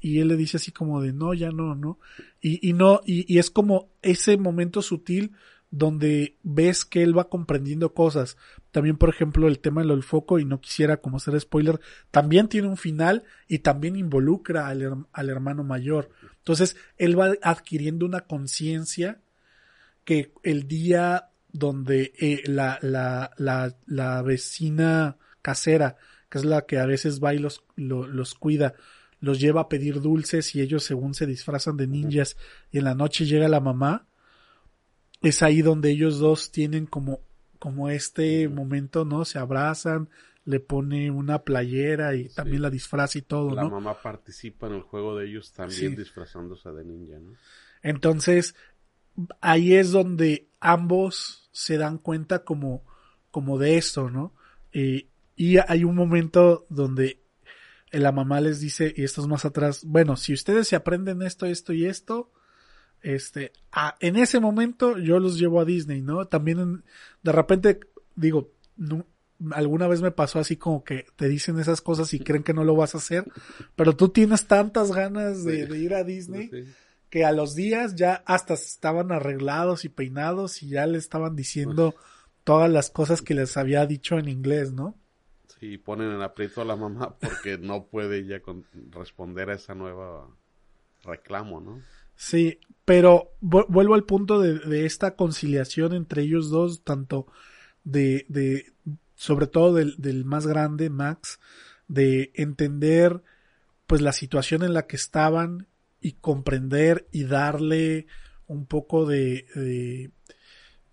[0.00, 1.98] y él le dice así como de, no, ya no, no.
[2.40, 5.32] Y, y no, y, y es como ese momento sutil
[5.70, 8.36] donde ves que él va comprendiendo cosas.
[8.70, 11.80] También, por ejemplo, el tema del foco, y no quisiera como hacer spoiler,
[12.10, 16.10] también tiene un final y también involucra al, al hermano mayor.
[16.38, 19.20] Entonces, él va adquiriendo una conciencia
[20.08, 25.98] que el día donde eh, la, la, la, la, vecina casera,
[26.30, 28.72] que es la que a veces va y los, los cuida,
[29.20, 32.38] los lleva a pedir dulces y ellos según se disfrazan de ninjas
[32.70, 34.06] y en la noche llega la mamá,
[35.20, 37.20] es ahí donde ellos dos tienen como,
[37.58, 39.26] como este momento, ¿no?
[39.26, 40.08] Se abrazan,
[40.46, 43.72] le pone una playera y también la disfraza y todo, la ¿no?
[43.72, 45.96] mamá participa en el juego de ellos también Sí.
[45.96, 47.34] disfrazándose de ninja, ¿no?
[47.82, 48.54] Entonces,
[49.40, 52.84] ahí es donde ambos se dan cuenta como,
[53.30, 54.34] como de esto, ¿no?
[54.72, 57.20] Eh, y hay un momento donde
[57.90, 61.46] la mamá les dice, y esto es más atrás, bueno, si ustedes se aprenden esto,
[61.46, 62.30] esto y esto,
[63.02, 66.26] este, ah, en ese momento yo los llevo a Disney, ¿no?
[66.26, 66.84] También en-
[67.22, 67.80] de repente,
[68.16, 69.06] digo, no-
[69.52, 72.64] alguna vez me pasó así como que te dicen esas cosas y creen que no
[72.64, 73.24] lo vas a hacer,
[73.76, 76.64] pero tú tienes tantas ganas de, de ir a Disney Sí.
[77.10, 81.94] Que a los días ya hasta estaban arreglados y peinados y ya le estaban diciendo
[82.44, 84.94] todas las cosas que les había dicho en inglés, ¿no?
[85.60, 89.74] Sí, ponen en aprieto a la mamá porque no puede ya con- responder a esa
[89.74, 90.28] nueva
[91.04, 91.80] reclamo, ¿no?
[92.16, 97.26] Sí, pero vu- vuelvo al punto de, de esta conciliación entre ellos dos, tanto
[97.84, 98.72] de, de
[99.14, 101.38] sobre todo del, del más grande, Max,
[101.86, 103.22] de entender
[103.86, 105.67] pues la situación en la que estaban
[106.00, 108.06] y comprender y darle
[108.46, 109.46] un poco de,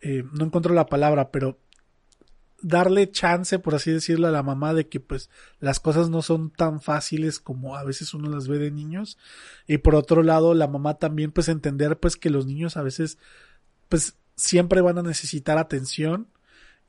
[0.02, 1.60] eh, no encuentro la palabra, pero
[2.62, 5.30] darle chance, por así decirlo, a la mamá de que pues
[5.60, 9.18] las cosas no son tan fáciles como a veces uno las ve de niños.
[9.68, 13.20] Y por otro lado, la mamá también pues entender pues que los niños a veces
[13.88, 16.28] pues siempre van a necesitar atención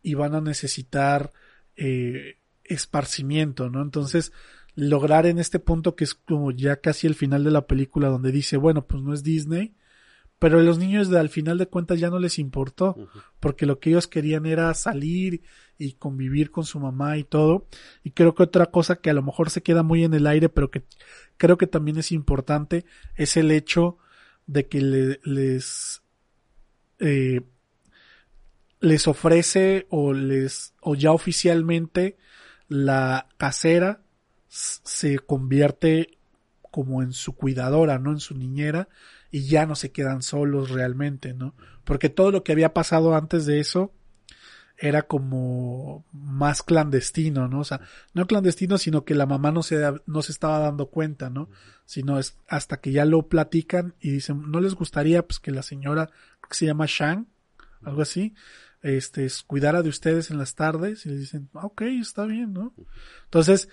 [0.03, 1.33] y van a necesitar
[1.77, 3.83] eh, esparcimiento, ¿no?
[3.83, 4.33] Entonces,
[4.77, 8.31] lograr en este punto que es como ya casi el final de la película donde
[8.31, 9.75] dice, bueno, pues no es Disney,
[10.39, 12.95] pero a los niños de, al final de cuentas ya no les importó,
[13.41, 15.43] porque lo que ellos querían era salir
[15.79, 17.67] y convivir con su mamá y todo.
[18.05, 20.51] Y creo que otra cosa que a lo mejor se queda muy en el aire,
[20.51, 20.85] pero que
[21.39, 23.97] creo que también es importante, es el hecho
[24.47, 24.81] de que
[25.25, 26.03] les
[26.99, 27.41] eh,
[28.81, 32.19] les ofrece o les o ya oficialmente
[32.69, 34.03] la casera
[34.57, 36.19] se convierte
[36.71, 38.13] como en su cuidadora, ¿no?
[38.13, 38.89] En su niñera
[39.31, 41.55] y ya no se quedan solos realmente, ¿no?
[41.85, 43.93] Porque todo lo que había pasado antes de eso
[44.79, 47.61] era como más clandestino, ¿no?
[47.61, 47.81] O sea,
[48.13, 51.49] no clandestino, sino que la mamá no se, no se estaba dando cuenta, ¿no?
[51.87, 55.63] Sino es hasta que ya lo platican y dicen, ¿no les gustaría pues que la
[55.63, 56.11] señora,
[56.49, 57.27] que se llama Shang,
[57.83, 58.35] algo así,
[58.83, 61.07] este, cuidara de ustedes en las tardes?
[61.07, 62.75] Y le dicen, ah, ok, está bien, ¿no?
[63.25, 63.71] Entonces,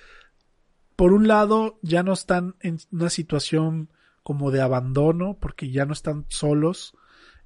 [0.95, 3.89] por un lado, ya no están en una situación
[4.23, 6.95] como de abandono, porque ya no están solos,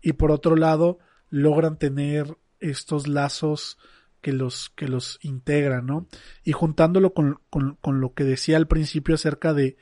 [0.01, 3.77] y por otro lado, logran tener estos lazos
[4.21, 6.07] que los, que los integran, ¿no?
[6.43, 9.77] Y juntándolo con, con, con lo que decía al principio acerca de,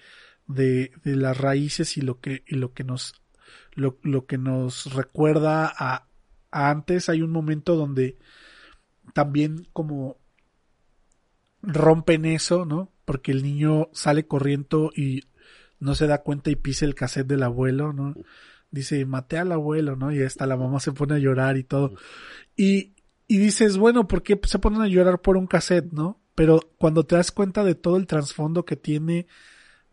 [0.48, 3.22] de, de, las raíces y lo que, y lo que nos,
[3.74, 6.08] lo, lo que nos recuerda a,
[6.52, 8.18] a, antes, hay un momento donde
[9.14, 10.18] también como
[11.62, 12.92] rompen eso, ¿no?
[13.06, 15.22] Porque el niño sale corriendo y
[15.80, 18.16] no se da cuenta y pisa el cassette del abuelo, ¿no?
[18.72, 20.12] Dice, maté al abuelo, ¿no?
[20.12, 21.94] Y hasta la mamá se pone a llorar y todo.
[22.56, 22.96] Y,
[23.28, 26.20] y dices, bueno, ¿por qué se ponen a llorar por un cassette, no?
[26.34, 29.28] Pero cuando te das cuenta de todo el trasfondo que tiene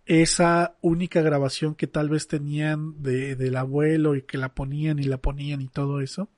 [0.07, 5.05] esa única grabación que tal vez tenían de, del abuelo y que la ponían y
[5.05, 6.29] la ponían y todo eso.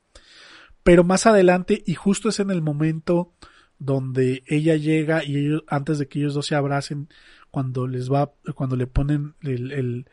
[0.83, 3.33] Pero más adelante, y justo es en el momento
[3.85, 7.09] donde ella llega y ellos, antes de que ellos dos se abracen,
[7.51, 10.11] cuando les va, cuando le ponen el, el,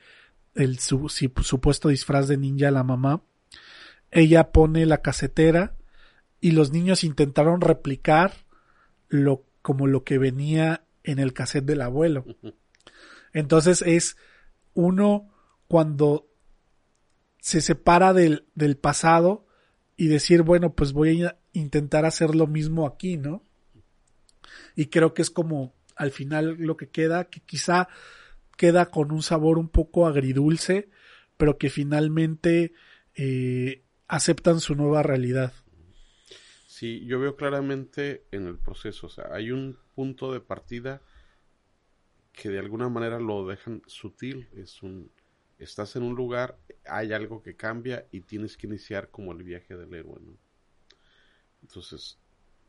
[0.55, 3.23] el su, supuesto disfraz de ninja a la mamá,
[4.11, 5.75] ella pone la casetera
[6.41, 8.33] y los niños intentaron replicar
[9.07, 12.25] lo como lo que venía en el cassette del abuelo.
[13.33, 14.17] Entonces es
[14.73, 15.29] uno
[15.67, 16.27] cuando
[17.39, 19.47] se separa del, del pasado
[19.95, 23.43] y decir, bueno, pues voy a intentar hacer lo mismo aquí, ¿no?
[24.75, 27.87] Y creo que es como al final lo que queda, que quizá
[28.57, 30.89] queda con un sabor un poco agridulce,
[31.37, 32.73] pero que finalmente
[33.15, 35.53] eh, aceptan su nueva realidad.
[36.67, 41.01] Sí, yo veo claramente en el proceso, o sea, hay un punto de partida
[42.33, 45.11] que de alguna manera lo dejan sutil, es un
[45.59, 49.77] estás en un lugar, hay algo que cambia y tienes que iniciar como el viaje
[49.77, 50.37] del héroe, ¿no?
[51.61, 52.17] Entonces,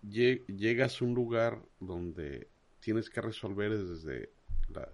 [0.03, 2.49] llegas a un lugar donde
[2.81, 4.33] tienes que resolver desde
[4.69, 4.89] la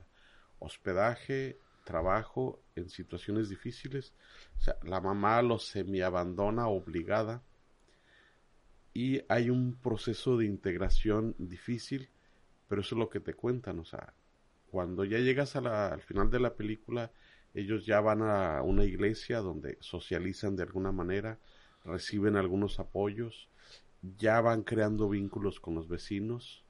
[0.58, 4.12] hospedaje, trabajo en situaciones difíciles.
[4.58, 7.42] O sea, la mamá los semi abandona obligada
[8.92, 12.10] y hay un proceso de integración difícil,
[12.68, 14.12] pero eso es lo que te cuentan, o sea,
[14.70, 17.10] cuando ya llegas al final de la película,
[17.54, 21.38] ellos ya van a una iglesia donde socializan de alguna manera,
[21.84, 23.48] reciben algunos apoyos,
[24.16, 26.64] ya van creando vínculos con los vecinos,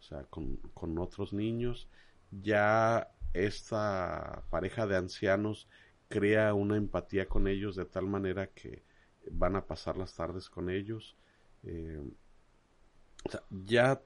[0.00, 1.88] o sea, con, con otros niños,
[2.30, 5.68] ya esta pareja de ancianos
[6.08, 8.82] crea una empatía con ellos de tal manera que
[9.30, 11.16] van a pasar las tardes con ellos,
[11.62, 12.02] eh,
[13.64, 14.00] ya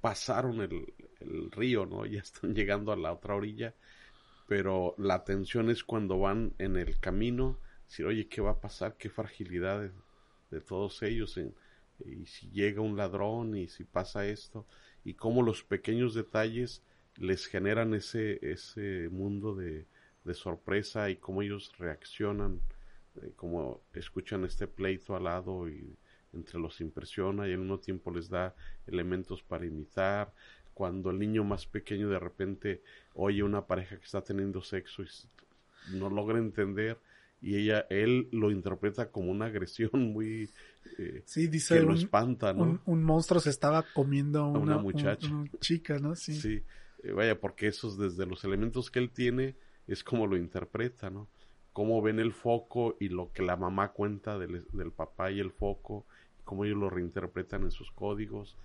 [0.00, 2.06] pasaron el, el, río, ¿no?
[2.06, 3.74] Ya están llegando a la otra orilla,
[4.46, 8.96] pero la tensión es cuando van en el camino, decir, oye, ¿qué va a pasar?
[8.96, 9.90] ¿Qué fragilidad
[10.50, 11.38] de, todos ellos?
[12.04, 14.66] Y si llega un ladrón y si pasa esto,
[15.04, 16.82] y cómo los pequeños detalles
[17.16, 19.86] les generan ese, ese mundo de,
[20.24, 22.60] de sorpresa y cómo ellos reaccionan,
[23.22, 25.96] eh, como escuchan este pleito al lado y
[26.32, 28.54] entre los impresiona y al mismo tiempo les da
[28.86, 30.32] elementos para imitar.
[30.74, 32.82] Cuando el niño más pequeño de repente
[33.14, 36.98] oye una pareja que está teniendo sexo y no logra entender
[37.40, 40.50] y ella él lo interpreta como una agresión muy
[40.98, 45.28] eh, sí dice que lo espanta no un, monstruo se estaba comiendo a una, muchacha
[45.60, 46.62] chica no sí, sí.
[47.04, 49.54] Eh, vaya porque esos desde los elementos que él tiene
[49.86, 51.28] es como lo interpreta no
[51.72, 55.52] cómo ven el foco y lo que la mamá cuenta del, del papá y el
[55.52, 56.06] foco
[56.48, 58.56] cómo ellos lo reinterpretan en sus códigos.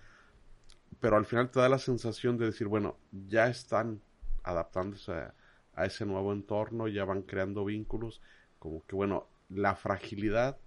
[1.01, 3.99] Pero al final te da la sensación de decir, bueno, ya están
[4.41, 8.21] adaptándose a, ese nuevo entorno, ya van creando vínculos,
[8.64, 10.57] como que bueno, la fragilidad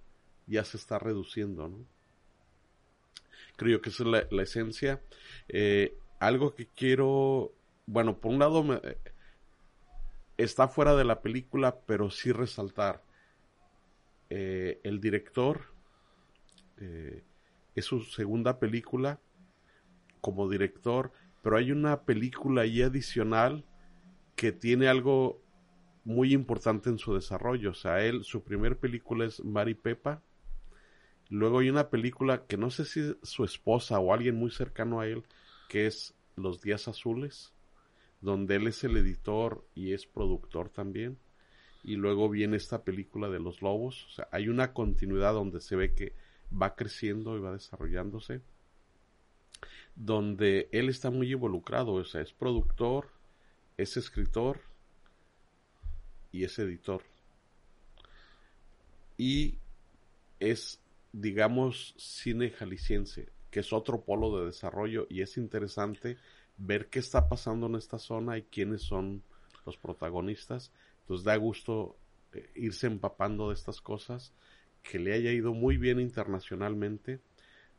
[0.47, 1.79] ya se está reduciendo, ¿no?
[3.57, 5.01] Creo que esa es la, esencia.
[5.49, 7.55] Eh, algo que quiero,
[7.87, 8.83] bueno, por un lado
[10.37, 13.03] está fuera de la película, pero sí resaltar.
[14.29, 15.63] eh, el director
[16.77, 17.25] eh,
[17.75, 19.21] es su segunda película
[20.21, 21.13] como director,
[21.43, 23.65] pero hay una película ahí adicional
[24.35, 25.46] que tiene algo
[26.07, 27.73] muy importante en su desarrollo.
[27.73, 30.23] O sea, él, su primer película es Mari Pepa.
[31.29, 35.01] Luego hay una película que no sé si es su esposa o alguien muy cercano
[35.01, 35.25] a él,
[35.69, 37.53] que es Los Días Azules,
[38.21, 41.19] donde él es el editor y es productor también.
[41.83, 44.07] Y luego viene esta película de los lobos.
[44.07, 46.13] O sea, hay una continuidad donde se ve que
[46.51, 48.43] va creciendo y va desarrollándose.
[49.97, 51.95] Donde él está muy involucrado.
[51.95, 53.09] O sea, es productor,
[53.77, 54.61] es escritor
[56.37, 57.03] y es editor.
[59.17, 59.59] Y
[60.39, 60.81] es,
[61.13, 66.19] digamos, cine jalisciense, que es otro polo de desarrollo y es interesante
[66.59, 69.23] ver qué está pasando en esta zona y quiénes son
[69.65, 70.73] los protagonistas.
[71.01, 71.97] Entonces da gusto
[72.33, 74.35] eh, irse empapando de estas cosas,
[74.83, 77.21] que le haya ido muy bien internacionalmente.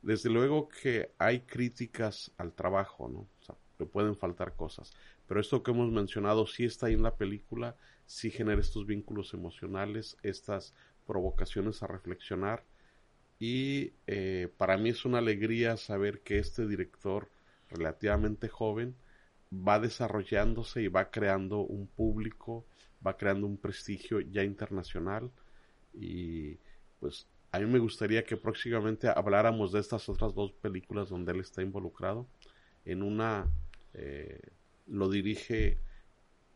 [0.01, 3.19] Desde luego que hay críticas al trabajo, ¿no?
[3.19, 4.93] O sea, le pueden faltar cosas.
[5.27, 7.75] Pero esto que hemos mencionado sí está ahí en la película,
[8.07, 10.73] sí genera estos vínculos emocionales, estas
[11.05, 12.63] provocaciones a reflexionar.
[13.39, 17.29] Y eh, para mí es una alegría saber que este director
[17.69, 18.95] relativamente joven
[19.53, 22.65] va desarrollándose y va creando un público,
[23.05, 25.29] va creando un prestigio ya internacional
[25.93, 26.57] y
[26.99, 31.39] pues a mí me gustaría que próximamente habláramos de estas otras dos películas donde él
[31.39, 32.27] está involucrado.
[32.85, 33.47] En una
[33.93, 34.39] eh,
[34.88, 35.77] lo dirige,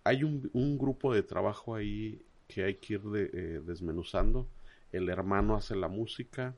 [0.04, 4.48] hay un, un, grupo de trabajo ahí que hay que ir de, eh, desmenuzando.
[4.92, 6.56] El hermano hace la música,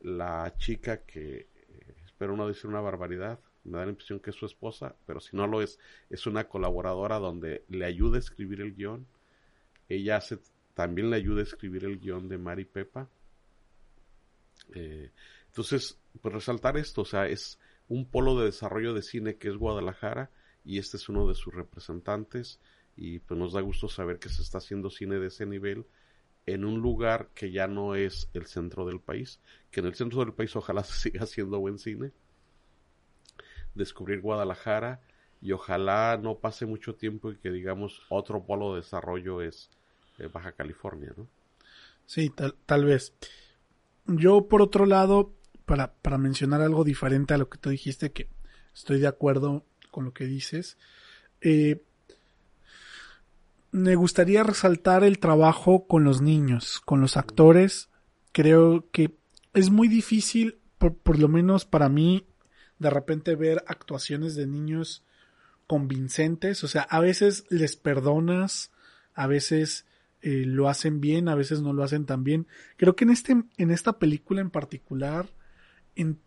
[0.00, 4.36] la chica que, eh, espero no decir una barbaridad, me da la impresión que es
[4.36, 5.78] su esposa, pero si no lo es,
[6.10, 9.06] es una colaboradora donde le ayuda a escribir el guion.
[9.88, 10.38] Ella hace,
[10.74, 13.08] también le ayuda a escribir el guion de Mari Pepa.
[14.74, 15.10] Eh,
[15.46, 17.58] entonces, pues resaltar esto, o sea, es
[17.88, 20.30] un polo de desarrollo de cine que es Guadalajara
[20.64, 22.60] y este es uno de sus representantes
[22.96, 25.86] y pues nos da gusto saber que se está haciendo cine de ese nivel
[26.46, 29.40] en un lugar que ya no es el centro del país,
[29.70, 32.12] que en el centro del país ojalá se siga haciendo buen cine,
[33.74, 35.00] descubrir Guadalajara
[35.40, 39.70] y ojalá no pase mucho tiempo y que digamos otro polo de desarrollo es
[40.18, 41.26] eh, Baja California, ¿no?
[42.06, 43.14] Sí, tal, tal vez.
[44.06, 48.28] Yo por otro lado, para, para mencionar algo diferente a lo que tú dijiste, que
[48.74, 50.76] estoy de acuerdo con lo que dices,
[51.40, 51.82] eh,
[53.72, 57.88] me gustaría resaltar el trabajo con los niños, con los actores.
[58.32, 59.18] Creo que
[59.54, 62.26] es muy difícil, por, por lo menos para mí,
[62.78, 65.04] de repente ver actuaciones de niños
[65.66, 66.62] convincentes.
[66.64, 68.72] O sea, a veces les perdonas,
[69.14, 69.86] a veces
[70.20, 72.46] eh, lo hacen bien, a veces no lo hacen tan bien.
[72.76, 75.30] Creo que en este, en esta película en particular,
[75.96, 76.20] en,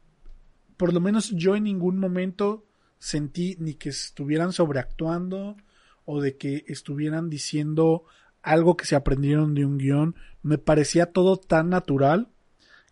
[0.77, 2.65] por lo menos yo en ningún momento
[2.97, 5.57] sentí ni que estuvieran sobreactuando
[6.06, 8.06] o de que estuvieran diciendo
[8.41, 10.15] algo que se aprendieron de un guion.
[10.44, 12.30] Me parecía todo tan natural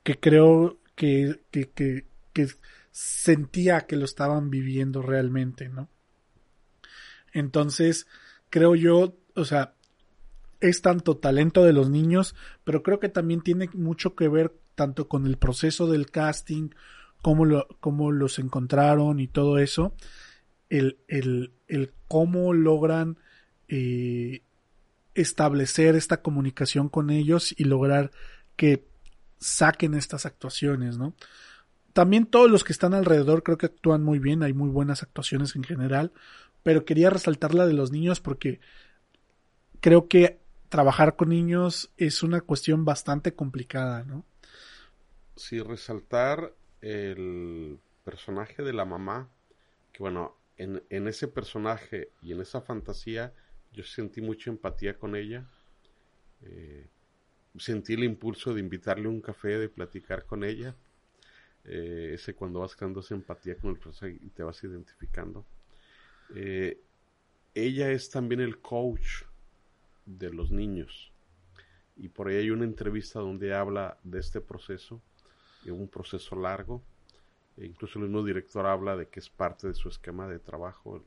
[0.03, 2.47] que creo que, que, que, que
[2.91, 5.89] sentía que lo estaban viviendo realmente, ¿no?
[7.31, 8.07] Entonces,
[8.49, 9.73] creo yo, o sea,
[10.59, 15.07] es tanto talento de los niños, pero creo que también tiene mucho que ver tanto
[15.07, 16.69] con el proceso del casting,
[17.21, 19.95] cómo, lo, cómo los encontraron y todo eso,
[20.69, 23.17] el, el, el cómo logran
[23.67, 24.41] eh,
[25.15, 28.11] establecer esta comunicación con ellos y lograr
[28.55, 28.85] que
[29.39, 31.13] saquen estas actuaciones, ¿no?
[31.93, 35.55] También todos los que están alrededor creo que actúan muy bien, hay muy buenas actuaciones
[35.55, 36.11] en general,
[36.63, 38.59] pero quería resaltar la de los niños porque
[39.79, 44.25] creo que trabajar con niños es una cuestión bastante complicada, ¿no?
[45.35, 49.29] Sí, resaltar el personaje de la mamá,
[49.91, 53.33] que bueno, en, ese personaje y en esa fantasía
[53.71, 55.49] yo sentí mucha empatía con ella.
[56.41, 56.87] Eh,
[57.57, 60.75] sentí el impulso de invitarle un café, de platicar con ella
[61.65, 65.45] eh, ese cuando vas creando esa empatía con el profesor y te vas identificando.
[66.35, 66.79] Eh,
[67.53, 69.23] ella es también el coach
[70.05, 71.11] de los niños.
[71.95, 75.01] Y por ahí hay una entrevista donde habla de este proceso,
[75.63, 76.83] de un proceso largo.
[77.57, 81.03] Incluso el mismo director habla de que es parte de su esquema de trabajo,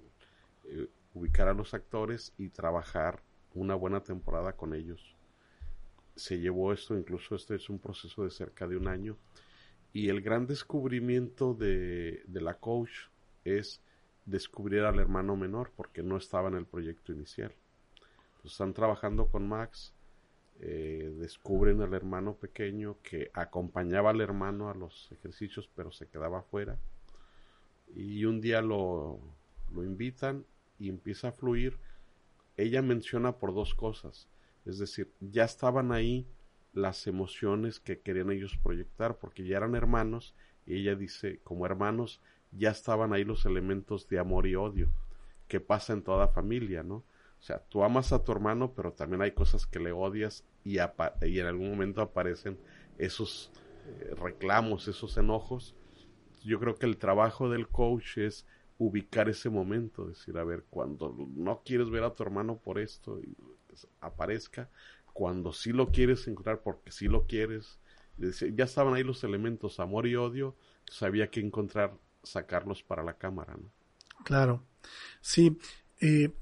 [0.65, 3.23] eh, ubicar a los actores y trabajar
[3.55, 5.17] una buena temporada con ellos.
[6.15, 9.17] Se llevó esto, incluso este es un proceso de cerca de un año
[9.93, 12.93] y el gran descubrimiento de, la coach
[13.45, 13.81] es
[14.27, 17.55] descubrir al hermano menor porque no estaba en el proyecto inicial.
[18.45, 19.95] están trabajando con Max
[20.61, 26.39] eh, descubren al hermano pequeño que acompañaba al hermano a los ejercicios pero se quedaba
[26.39, 26.79] afuera
[27.95, 29.21] y un día lo,
[29.73, 30.45] lo invitan
[30.79, 31.79] y empieza a fluir.
[32.57, 34.29] Ella menciona por dos cosas,
[34.65, 36.27] es decir, ya estaban ahí
[36.73, 40.35] las emociones que querían ellos proyectar porque ya eran hermanos
[40.67, 42.21] y ella dice, como hermanos
[42.53, 44.89] ya estaban ahí los elementos de amor y odio
[45.49, 47.05] que pasa en toda familia, ¿no?
[47.47, 51.39] Sea, tú amas a tu hermano, pero también hay cosas que le odias y, y
[51.39, 52.59] en algún momento aparecen
[52.99, 53.53] esos
[53.87, 55.77] eh, reclamos, esos enojos.
[56.45, 58.47] Yo creo que el trabajo del coach es
[58.79, 63.21] ubicar ese momento, decir, a ver, cuando no quieres ver a tu hermano por esto,
[63.69, 64.69] pues, aparezca,
[65.13, 67.79] cuando sí lo quieres encontrar porque sí lo quieres,
[68.19, 70.57] ya estaban ahí los elementos amor y odio,
[70.91, 73.71] sabía que encontrar, sacarlos para la cámara, ¿no?
[74.25, 74.65] Claro,
[75.21, 75.57] sí.
[76.01, 76.33] Eh,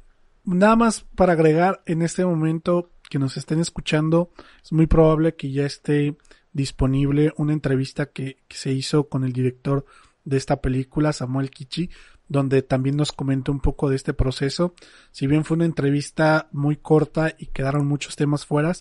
[0.44, 4.30] nada más para agregar en este momento que nos estén escuchando,
[4.62, 6.16] es muy probable que ya esté
[6.52, 9.84] disponible una entrevista que, se hizo con el director
[10.24, 11.90] de esta película, Samuel Kichi,
[12.28, 14.74] donde también nos comentó un poco de este proceso.
[15.10, 18.72] Si bien fue una entrevista muy corta y quedaron muchos temas fuera,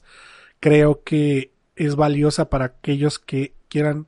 [0.59, 4.07] creo que es valiosa para aquellos que quieran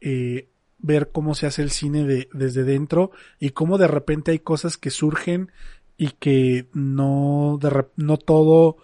[0.00, 0.48] eh,
[0.78, 4.76] ver cómo se hace el cine de, desde dentro y cómo de repente hay cosas
[4.76, 5.50] que surgen
[5.96, 8.76] y que no, de, no todo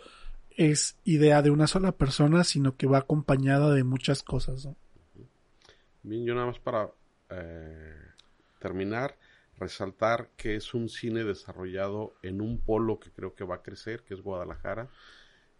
[0.50, 4.68] es idea de una sola persona, sino que va acompañada de muchas cosas.
[6.02, 6.90] Bien, yo nada más para
[7.30, 7.96] eh,
[8.58, 9.16] terminar,
[9.58, 14.02] resaltar que es un cine desarrollado en un polo que creo que va a crecer,
[14.02, 14.88] que es Guadalajara.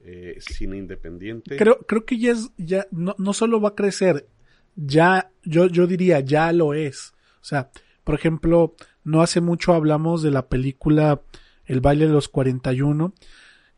[0.03, 1.59] Eh, cine independiente.
[1.59, 4.27] Creo, creo que ya es, ya, no, no solo va a crecer,
[4.75, 7.13] ya, yo, yo diría, ya lo es.
[7.41, 7.71] O sea,
[8.05, 8.75] por ejemplo,
[9.05, 11.23] no hace mucho hablamos de la película
[11.65, 13.15] El baile de los 41,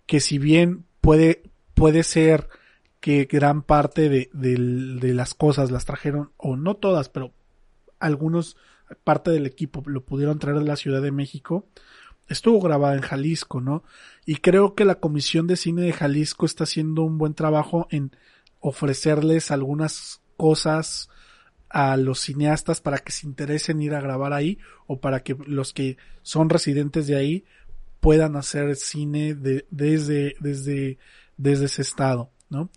[0.06, 1.42] que si bien puede,
[1.74, 2.48] puede ser
[3.00, 7.32] que gran parte de, de las cosas las trajeron, o no todas, pero
[7.98, 8.56] algunos
[9.04, 11.66] parte del equipo lo pudieron traer de la Ciudad de México,
[12.28, 13.84] estuvo grabada en Jalisco, ¿no?
[14.26, 18.12] Y creo que la Comisión de Cine de Jalisco está haciendo un buen trabajo en
[18.60, 21.08] ofrecerles algunas cosas
[21.72, 25.72] a los cineastas para que se interesen ir a grabar ahí o para que los
[25.72, 27.44] que son residentes de ahí
[28.00, 30.98] puedan hacer cine de, desde, desde,
[31.36, 32.68] desde ese estado, ¿no?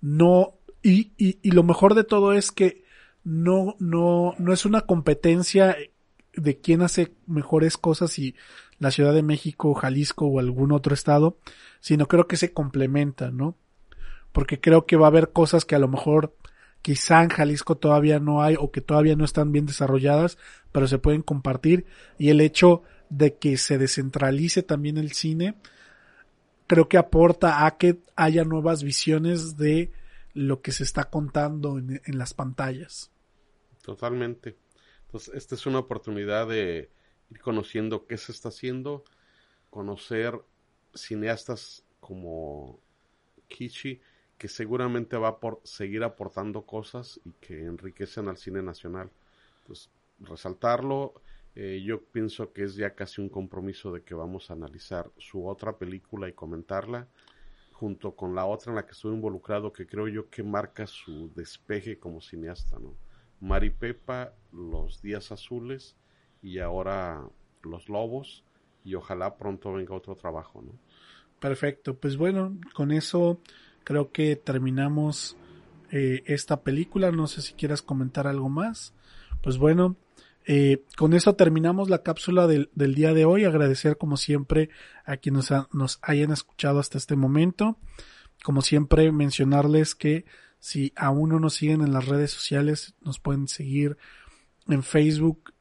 [0.00, 2.84] No, y, y, y lo mejor de todo es que
[3.22, 5.76] no, no, no es una competencia
[6.34, 8.34] de quién hace mejores cosas y
[8.78, 11.36] la Ciudad de México, Jalisco o algún otro estado,
[11.80, 13.56] sino creo que se complementan, ¿no?
[14.32, 16.34] Porque creo que va a haber cosas que a lo mejor
[16.82, 20.38] quizá en Jalisco todavía no hay o que todavía no están bien desarrolladas,
[20.72, 21.86] pero se pueden compartir
[22.18, 25.56] y el hecho de que se descentralice también el cine,
[26.66, 29.92] creo que aporta a que haya nuevas visiones de
[30.32, 33.10] lo que se está contando en, las pantallas.
[33.82, 34.56] Totalmente.
[35.06, 36.90] Entonces, esta es una oportunidad de
[37.30, 39.04] ir conociendo qué se está haciendo,
[39.68, 40.40] conocer
[40.94, 42.80] cineastas como
[43.48, 44.00] Kichi,
[44.40, 49.10] que seguramente va a por seguir aportando cosas y que enriquecen al cine nacional.
[49.60, 51.12] Entonces, resaltarlo,
[51.54, 55.46] eh, yo pienso que es ya casi un compromiso de que vamos a analizar su
[55.46, 57.06] otra película y comentarla
[57.72, 61.30] junto con la otra en la que estuve involucrado, que creo yo que marca su
[61.34, 62.94] despeje como cineasta, ¿no?
[63.40, 65.96] Mari Pepa, Los Días Azules
[66.40, 67.28] y ahora
[67.62, 68.42] Los Lobos,
[68.86, 70.72] y ojalá pronto venga otro trabajo, ¿no?
[71.40, 73.38] Perfecto, pues bueno, con eso
[73.84, 75.36] creo que terminamos
[75.90, 78.94] eh, esta película, no sé si quieras comentar algo más.
[79.42, 79.96] Pues bueno,
[80.46, 83.44] eh, con eso terminamos la cápsula del, día de hoy.
[83.44, 84.70] Agradecer como siempre
[85.04, 87.78] a quienes nos, hayan escuchado hasta este momento.
[88.42, 90.24] Como siempre mencionarles que
[90.58, 93.96] si aún no nos siguen en las redes sociales, nos pueden seguir
[94.68, 95.52] en Facebook,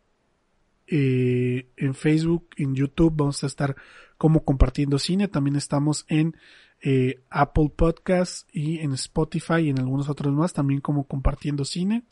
[0.87, 3.75] eh, en Facebook, en YouTube, vamos a estar
[4.17, 5.27] como compartiendo cine.
[5.27, 6.35] También estamos en
[6.81, 12.03] eh, Apple Podcasts y en Spotify y en algunos otros más, también como compartiendo cine.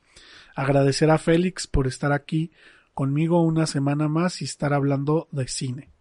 [0.55, 2.51] Agradecer a Félix por estar aquí
[2.93, 5.91] conmigo una semana más y estar hablando de cine.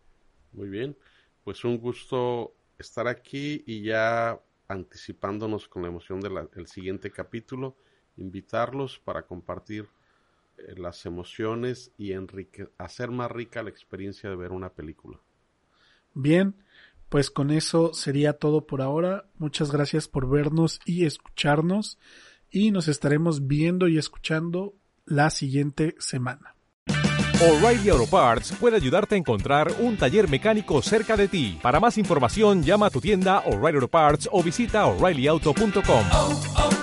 [0.53, 0.97] Muy bien,
[1.45, 7.77] pues un gusto estar aquí y ya anticipándonos con la emoción del siguiente capítulo,
[8.17, 9.87] invitarlos para compartir
[10.59, 12.13] eh, las emociones y
[12.79, 15.21] hacer más rica la experiencia de ver una película.
[16.15, 16.57] Bien,
[17.09, 19.27] pues con eso sería todo por ahora.
[19.39, 21.99] Muchas gracias por vernos y escucharnos
[22.51, 24.75] y nos estaremos viendo y escuchando
[25.05, 26.55] la siguiente semana.
[27.39, 31.59] O'Reilly Auto Parts puede ayudarte a encontrar un taller mecánico cerca de ti.
[31.61, 36.76] Para más información, llama a tu tienda O'Reilly Auto Parts o visita oreillyauto.com.